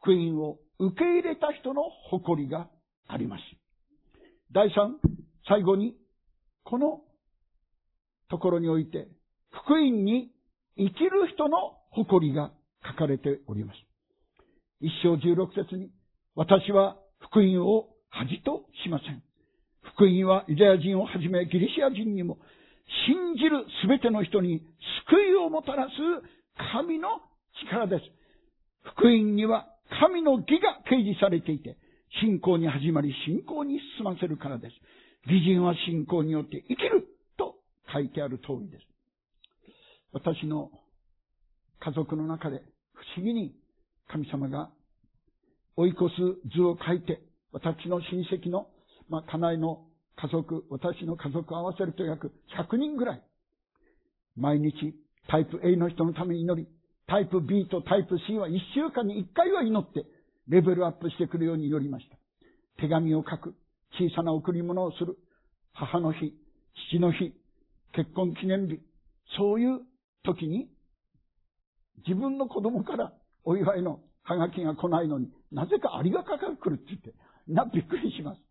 [0.02, 2.68] 福音を受け入れた人の誇りが
[3.08, 3.42] あります。
[4.52, 4.98] 第三、
[5.48, 5.96] 最後に、
[6.64, 7.02] この
[8.30, 9.08] ところにおいて、
[9.52, 10.32] 福音に
[10.78, 12.52] 生きる人の誇りが
[12.86, 13.78] 書かれております。
[14.80, 15.92] 一章十六節に、
[16.36, 19.24] 私は福音を恥としません。
[19.96, 22.38] 福音はユダヤ人をはじめギリシア人にも
[23.08, 24.62] 信じるすべての人に
[25.10, 25.92] 救いをもたらす
[26.74, 27.10] 神の
[27.66, 28.04] 力です。
[28.96, 29.68] 福音には
[30.00, 31.78] 神の義が掲示されていて、
[32.22, 34.76] 信仰に始まり信仰に進ませるからです。
[35.26, 37.08] 義人は信仰によって生きる
[37.38, 37.56] と
[37.92, 38.86] 書いてある通りです。
[40.12, 40.70] 私の
[41.80, 42.62] 家族の中で
[42.94, 43.56] 不思議に
[44.08, 44.70] 神様が
[45.76, 47.22] 追い越す図を書いて、
[47.54, 48.68] 私の親戚の、
[49.10, 49.86] まあ、家内の
[50.18, 53.24] 家族、私の家族を合わせると約100人ぐらい、
[54.36, 54.96] 毎日
[55.30, 56.68] タイプ A の人のために祈り、
[57.08, 60.06] タイプ B とタイプ C は1週間に1回は祈って、
[60.48, 62.18] レベルアップしてくるように祈りました。
[62.82, 63.56] 手紙を書く、
[63.98, 65.18] 小さな贈り物をする、
[65.74, 66.34] 母の日、
[66.90, 67.34] 父の日、
[67.96, 68.80] 結婚記念日、
[69.38, 69.82] そういう
[70.24, 70.68] 時に、
[72.08, 73.14] 自分の子供から
[73.46, 77.14] お祝いのハガキが来ないのに、なぜかありがたく来るって言って、
[77.48, 78.42] な、びっくりします。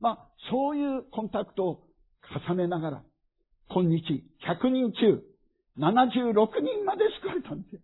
[0.00, 1.82] まあ、そういうコンタクトを
[2.48, 3.02] 重ねながら、
[3.70, 5.22] 今日100人中
[5.78, 7.80] 76人まで救われたんですよ。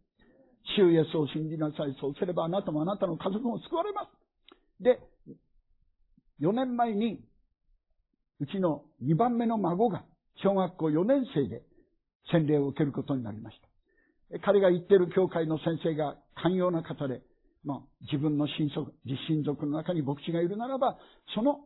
[0.77, 1.97] 主イエスを信じなさい。
[2.01, 4.83] そうすればあなたもあなたの家族も救われます。
[4.83, 4.99] で、
[6.41, 7.21] 4年前に、
[8.41, 10.05] うちの2番目の孫が
[10.43, 11.63] 小学校4年生で
[12.31, 13.59] 洗礼を受けることになりまし
[14.31, 14.39] た。
[14.41, 17.23] 彼が行っている教会の先生が寛容な方で、
[17.65, 20.99] まあ、自分の親族、実親族の中に牧師がいるならば、
[21.35, 21.61] その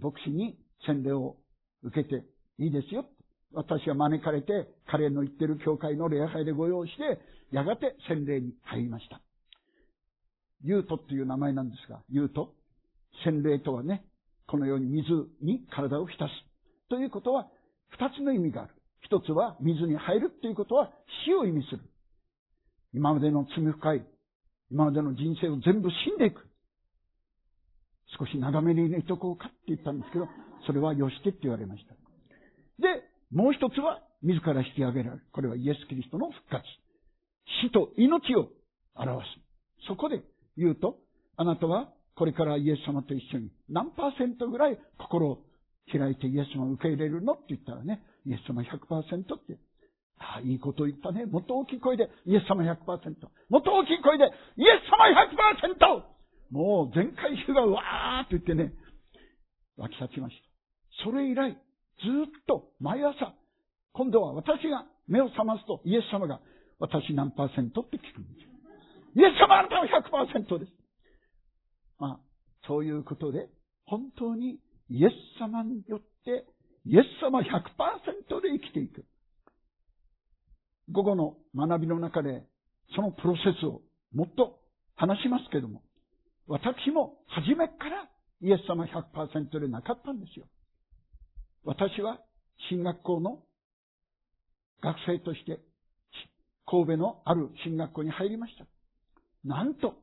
[0.00, 1.36] 牧師に洗礼を
[1.82, 2.24] 受けて
[2.58, 3.04] いいですよ。
[3.52, 9.20] 私は招かれて、彼の言ってる教会の礼拝でご用意して、やがて洗礼に入りました。
[10.64, 12.54] ユートっていう名前なんですが、ユート。
[13.24, 14.04] 洗礼とはね、
[14.46, 15.10] このように水
[15.42, 16.30] に体を浸す。
[16.88, 17.48] ということは、
[17.90, 18.74] 二つの意味がある。
[19.02, 20.90] 一つは水に入るということは
[21.26, 21.80] 死を意味する。
[22.94, 24.06] 今までの罪深い、
[24.72, 26.48] 今までの人生を全部死んでいく。
[28.18, 30.28] 少し長めに入れとこうかって言ったんですけど、
[30.66, 31.94] それはよしてって言われました。
[32.80, 35.22] で、もう一つは、自ら引き上げられる。
[35.32, 36.62] これはイエス・キリストの復活。
[37.62, 38.48] 死と命を
[38.94, 39.86] 表す。
[39.88, 40.22] そこで
[40.56, 40.96] 言うと、
[41.36, 45.38] あなたはこれからイエス様と一緒に何パーセントぐらい心を
[45.90, 49.58] 開いてイエス様を受け入れるのって言ったらね、イエス様100%って。
[50.18, 51.26] ああ、いいこと言ったね。
[51.26, 52.74] もっと大きい声で、イエス様100%。
[53.48, 54.24] もっと大きい声で、
[54.56, 55.08] イエス様
[55.98, 56.02] 100%!
[56.50, 58.74] もう全回収がうわーって言ってね、
[59.76, 61.04] 湧き立ちました。
[61.04, 61.58] それ以来、ずっ
[62.46, 63.34] と毎朝、
[63.92, 66.40] 今度は私が目を覚ますと、イエス様が、
[66.78, 67.82] 私何パーセント？
[67.82, 68.50] って聞くんですよ。
[69.14, 70.72] イエス様あなたは100%です。
[71.98, 72.20] まあ、
[72.66, 73.48] そういうことで、
[73.86, 74.58] 本当に
[74.90, 76.44] イエス様によって、
[76.84, 77.44] イエス様100%
[78.40, 79.04] で生きていく。
[80.90, 82.44] 午後の学びの中で、
[82.94, 84.60] そのプロセスをもっと
[84.96, 85.82] 話しますけども、
[86.46, 88.08] 私も初めから
[88.40, 90.46] イエス様100%でなかったんですよ。
[91.64, 92.18] 私は
[92.68, 93.42] 進学校の
[94.82, 95.60] 学生として
[96.66, 98.64] 神戸のある進学校に入りました。
[99.44, 99.94] なんと、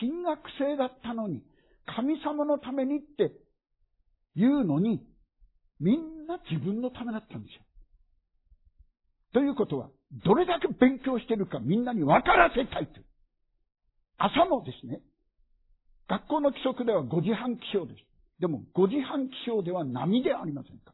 [0.00, 1.42] 進学生だったのに、
[1.86, 3.32] 神様のためにって
[4.36, 5.04] 言うのに、
[5.80, 7.62] みんな自分のためだったんですよ。
[9.32, 9.88] ということは、
[10.24, 13.00] どれだけ勉強してるかみんなに分からせたいと。
[14.18, 15.00] 朝もですね、
[16.08, 18.04] 学校の規則では5時半起床です。
[18.40, 20.92] でも5時半起床では波でありませんか。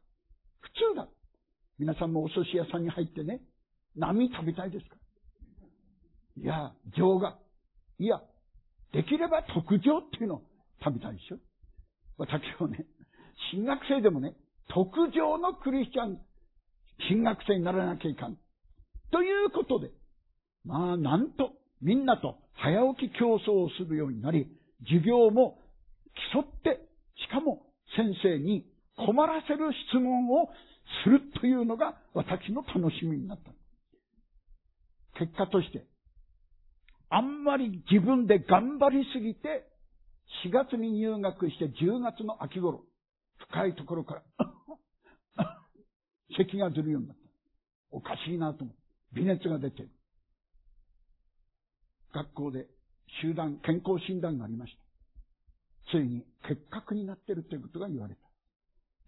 [0.61, 1.09] 普通だ。
[1.79, 3.41] 皆さんもお寿司屋さんに入ってね、
[3.97, 4.97] 波食べたいですか
[6.37, 7.39] いや、情が。
[7.99, 8.21] いや、
[8.93, 10.43] できれば特上っていうのを
[10.85, 11.37] 食べたいでしょ
[12.19, 12.85] 私はね、
[13.53, 14.35] 進学生でもね、
[14.69, 16.19] 特上のクリスチャン、
[17.09, 18.37] 進学生にならなきゃいかん。
[19.13, 19.91] ということで、
[20.65, 24.49] まあ、なんと、みんなと早起き競争をするようになり、
[24.85, 25.59] 授業も
[26.33, 26.81] 競って、
[27.17, 27.63] しかも
[27.97, 28.67] 先生に
[28.97, 30.49] 困らせる質問を
[31.05, 33.51] するというのが私の楽しみになった。
[35.19, 35.87] 結果として、
[37.09, 39.67] あんまり自分で頑張りすぎて、
[40.45, 42.85] 4月に入学して10月の秋頃、
[43.51, 44.46] 深いところから
[46.37, 47.23] 咳が出るようになった。
[47.91, 48.77] おかしいなと思う。
[49.15, 49.91] 微熱が出てる。
[52.13, 52.67] 学校で
[53.23, 55.93] 集団、健康診断がありました。
[55.93, 58.21] ついに結核になってるということが言われた。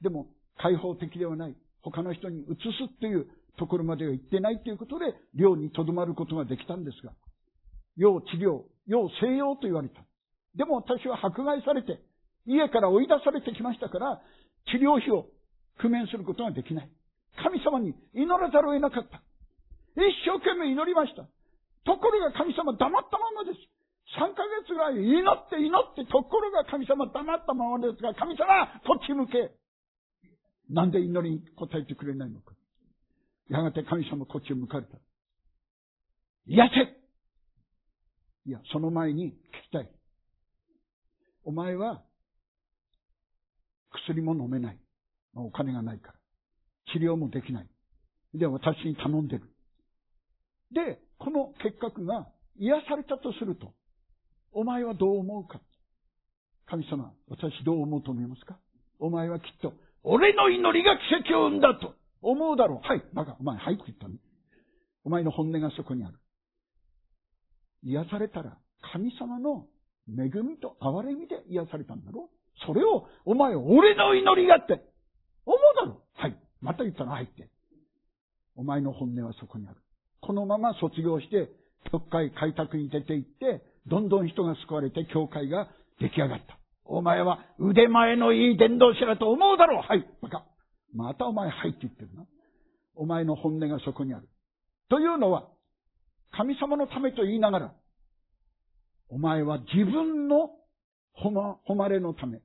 [0.03, 1.57] でも、開放的ではない。
[1.83, 3.27] 他の人に移すっていう
[3.59, 7.13] ところまでは行ってないということで、寮に留まることができたんですが、
[7.97, 10.05] 要治療、要静養と言われた。
[10.55, 12.01] でも私は迫害されて、
[12.47, 14.23] 家から追い出されてきましたから、
[14.71, 15.27] 治療費を
[15.81, 16.91] 工面することができない。
[17.37, 19.23] 神様に祈らざるを得なかった。
[19.97, 21.23] 一生懸命祈りました。
[21.85, 23.79] ところが神様黙ったままです。
[24.17, 28.47] 3ヶ月ぐらい祈って祈って、ところが神様黙ったままですが、神様、
[28.87, 29.53] こっち向け。
[30.71, 32.55] なんで祈りに答えてくれないのか。
[33.51, 34.99] やがて神様こっちを向かれた。
[36.47, 36.99] 癒せ
[38.49, 39.91] いや、その前に聞きたい。
[41.45, 42.03] お前は、
[43.93, 44.79] 薬も飲めない。
[45.35, 46.18] お金がないから。
[46.93, 47.67] 治療もできない。
[48.35, 49.43] で、私に頼んでる。
[50.73, 52.29] で、この結核が
[52.59, 53.73] 癒されたとすると、
[54.53, 55.61] お前はどう思うか？
[56.67, 58.59] 神様、私どう思うと思いますか？
[58.99, 59.73] お前はきっと、
[60.03, 62.87] 俺の祈りが奇跡を生んだと思うだろう。
[62.87, 64.15] はい、バカ、お前、はいって言ったの。
[65.05, 66.15] お前の本音がそこにある。
[67.85, 68.59] 癒されたら、
[68.93, 69.67] 神様の
[70.09, 74.83] 恵みと憐れみで癒されたんだろうそれを、お前、俺の祈りがって。
[76.61, 77.49] また言ったら、はいって。
[78.57, 79.77] お前の本音はそこにある。
[80.21, 81.49] このまま卒業して、
[81.91, 85.69] 教会開拓に出て行って、どんどん人が救われて教会が
[86.01, 86.59] 出来上がった。
[86.85, 90.45] お前は腕前のいい伝道者だと思うだろうはい、バカ。
[90.95, 92.27] またお前はいって言ってるな。
[92.97, 94.29] お前の本音がそこにある。
[94.89, 95.49] というのは、
[96.33, 97.73] 神様のためと言いながら、
[99.09, 100.51] お前は自分の
[101.15, 102.41] 誉れのため、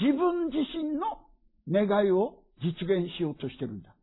[0.00, 1.24] 自分自身の
[1.68, 3.94] 願いを実現しようとしてるんだ。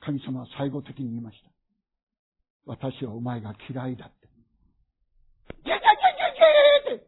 [0.00, 1.50] 神様は最後的に言いました。
[2.66, 4.28] 私はお前が嫌いだって。
[5.64, 7.06] ギャギャギャギャギャって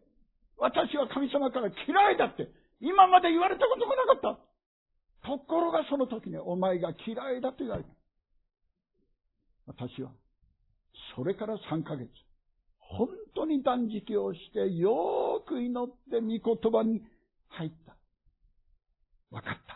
[0.59, 2.49] 私は神様から嫌いだって、
[2.81, 4.37] 今まで言われたことがなかっ
[5.23, 5.29] た。
[5.29, 7.89] ところがその時に、お前が嫌いだと言われた。
[9.67, 10.11] 私は、
[11.15, 12.09] それから3ヶ月、
[12.79, 17.03] 本当に断食をして、よーく祈って御言葉に
[17.49, 17.97] 入った。
[19.31, 19.70] わかった。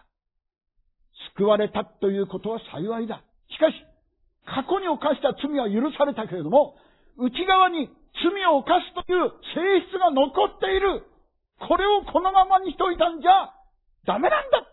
[1.37, 3.23] 救われたということは幸いだ。
[3.51, 3.75] しかし、
[4.47, 6.77] 過去に犯した罪は許されたけれども、
[7.19, 7.91] 内側に
[8.23, 11.03] 罪を犯すという性質が残っている。
[11.59, 13.55] これをこのままにしといたんじゃ
[14.07, 14.67] ダメなんだ。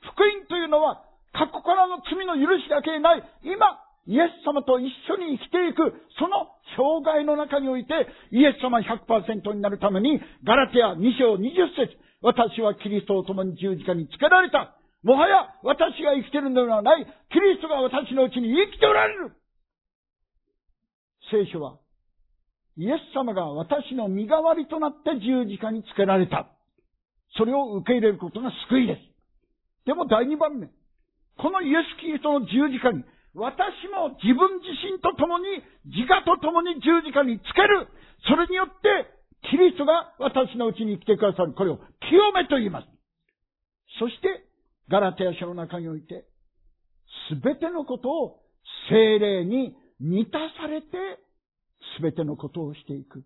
[0.00, 3.22] 福音というのは過去からの罪の許しだけでない。
[3.42, 7.92] 今、イエス様と一緒に生きていく、その障害の中において、
[8.30, 14.74] イエス様100%になるために、ガラテア2章20節私はキリストと共に十字架につけられた。
[15.02, 17.06] もはや私が生きてるのではない。
[17.30, 19.32] キリストが私のうちに生きておられる。
[21.30, 21.78] 聖書は
[22.76, 26.48] イエス様が私の身代わりとなって十字架につけられた。
[27.36, 29.00] それを受け入れることが救いです。
[29.86, 30.68] でも第二番目。
[31.38, 35.44] このイエス・キリストの十字架に、私も自分自身と共に、
[35.84, 37.88] 自我と共に十字架につける。
[38.28, 39.08] それによって、
[39.50, 41.52] キリストが私のうちに来てくださる。
[41.52, 41.78] これを
[42.08, 42.88] 清めと言います。
[44.00, 44.45] そして、
[44.90, 46.26] ガラテヤ書の中において、
[47.28, 48.40] すべてのことを
[48.90, 50.86] 精霊に満たされて
[51.96, 53.24] すべてのことをしていく。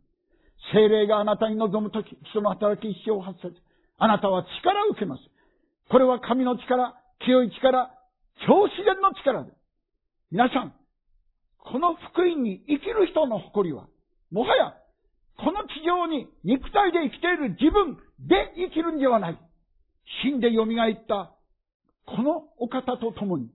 [0.73, 3.57] 精霊があなたに望むとき、その働き一生を発せず、
[3.99, 5.23] あなたは力を受けます。
[5.91, 6.95] これは神の力、
[7.25, 7.91] 清い力、
[8.47, 9.57] 超自然の力です。
[10.31, 10.75] 皆さん、
[11.59, 13.87] この福音に生きる人の誇りは、
[14.31, 14.75] もはや、
[15.39, 17.97] この地上に肉体で生きている自分
[18.29, 19.39] で生きるんではない。
[20.23, 21.35] 死んで蘇った
[22.17, 23.49] このお方と共に、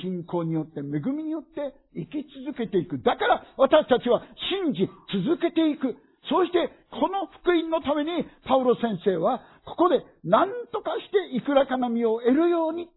[0.00, 3.02] 信仰によって、恵みによって生き続けていく。
[3.02, 4.22] だから私たちは
[4.64, 5.96] 信じ続けていく。
[6.30, 12.88] そして、この福音のために、パウロ先生は、ここで何とかしていくらかの実を得るように、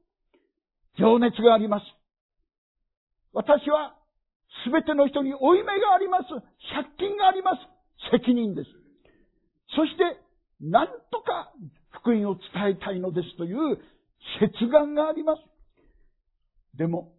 [1.00, 1.86] 情熱があります。
[3.34, 3.96] 私は、
[4.64, 6.28] すべての人に負い目があります。
[6.72, 7.58] 借金があります。
[8.12, 8.70] 責任です。
[9.76, 10.22] そして、
[10.62, 11.52] 何とか
[11.92, 13.80] 福音を伝えたいのですという
[14.40, 15.42] 切願があります。
[16.78, 17.14] でも、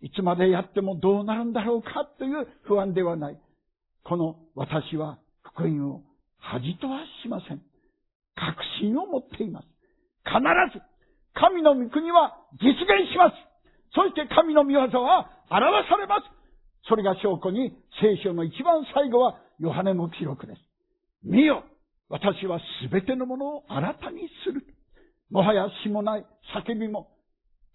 [0.00, 3.38] いつまでやってもどうなるんだろうかという不安ではない。
[4.04, 6.02] この私は福音を
[6.38, 7.62] 恥とはしません。
[8.36, 9.66] 確信を持っています。
[10.24, 10.38] 必
[10.72, 10.82] ず、
[11.34, 13.36] 神の御国は実現します。
[13.94, 16.38] そして神の御業は表されます。
[16.88, 20.60] それが証拠に聖書の一番最後はヨハネの記録です。
[21.24, 21.64] 見よ
[22.08, 24.64] 私はすべてのものを新たにする。
[25.30, 27.10] もはや死もない、叫びも、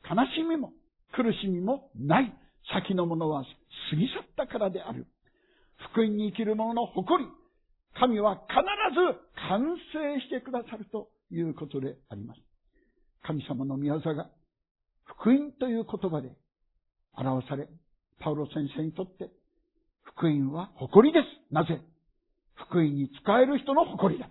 [0.03, 0.73] 悲しみも、
[1.13, 2.33] 苦しみもない。
[2.73, 5.05] 先のものは過ぎ去ったからである。
[5.91, 7.29] 福音に生きる者の誇り。
[7.99, 8.55] 神は必
[8.95, 12.39] ず完成してくださるということであります。
[13.23, 14.29] 神様の御業が
[15.03, 16.31] 福音という言葉で
[17.15, 17.67] 表され、
[18.19, 19.29] パウロ先生にとって
[20.03, 21.53] 福音は誇りです。
[21.53, 21.81] なぜ？
[22.55, 24.29] 福音に使える人の誇りだ。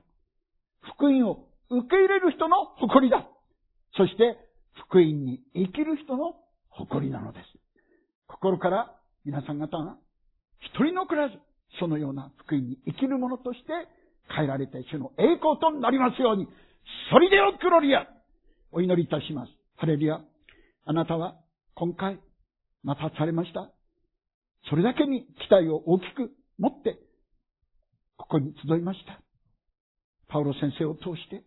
[0.96, 3.26] 福音を受け入れる人の誇りだ。
[3.96, 4.36] そして、
[4.88, 6.34] 福音に生きる人の
[6.70, 7.44] 誇りなのです。
[8.26, 8.94] 心から
[9.24, 9.96] 皆さん方が
[10.60, 11.34] 一人残らず、
[11.78, 13.66] そのような福音に生きる者として
[14.34, 16.46] 変えられて主の栄光となりますように、
[17.10, 18.06] それでよクロリア
[18.72, 19.52] お祈りいたします。
[19.76, 20.20] ハレリア。
[20.84, 21.36] あなたは
[21.74, 22.18] 今回、
[22.82, 23.70] またされました。
[24.68, 26.98] それだけに期待を大きく持って、
[28.16, 29.20] ここに集いました。
[30.28, 31.44] パウロ先生を通して、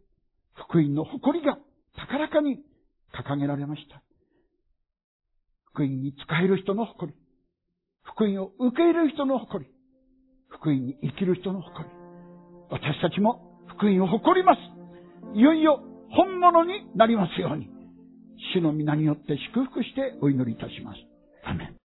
[0.55, 1.57] 福音の誇りが
[1.95, 2.59] 高らかに
[3.13, 4.01] 掲げられました。
[5.73, 7.17] 福音に使える人の誇り。
[8.03, 9.71] 福音を受け入れる人の誇り。
[10.49, 11.91] 福音に生きる人の誇り。
[12.69, 14.59] 私たちも福音を誇ります。
[15.37, 15.81] いよいよ
[16.11, 17.69] 本物になりますように。
[18.53, 20.97] 主の皆によって祝福してお祈りいたします。
[21.43, 21.75] アメン。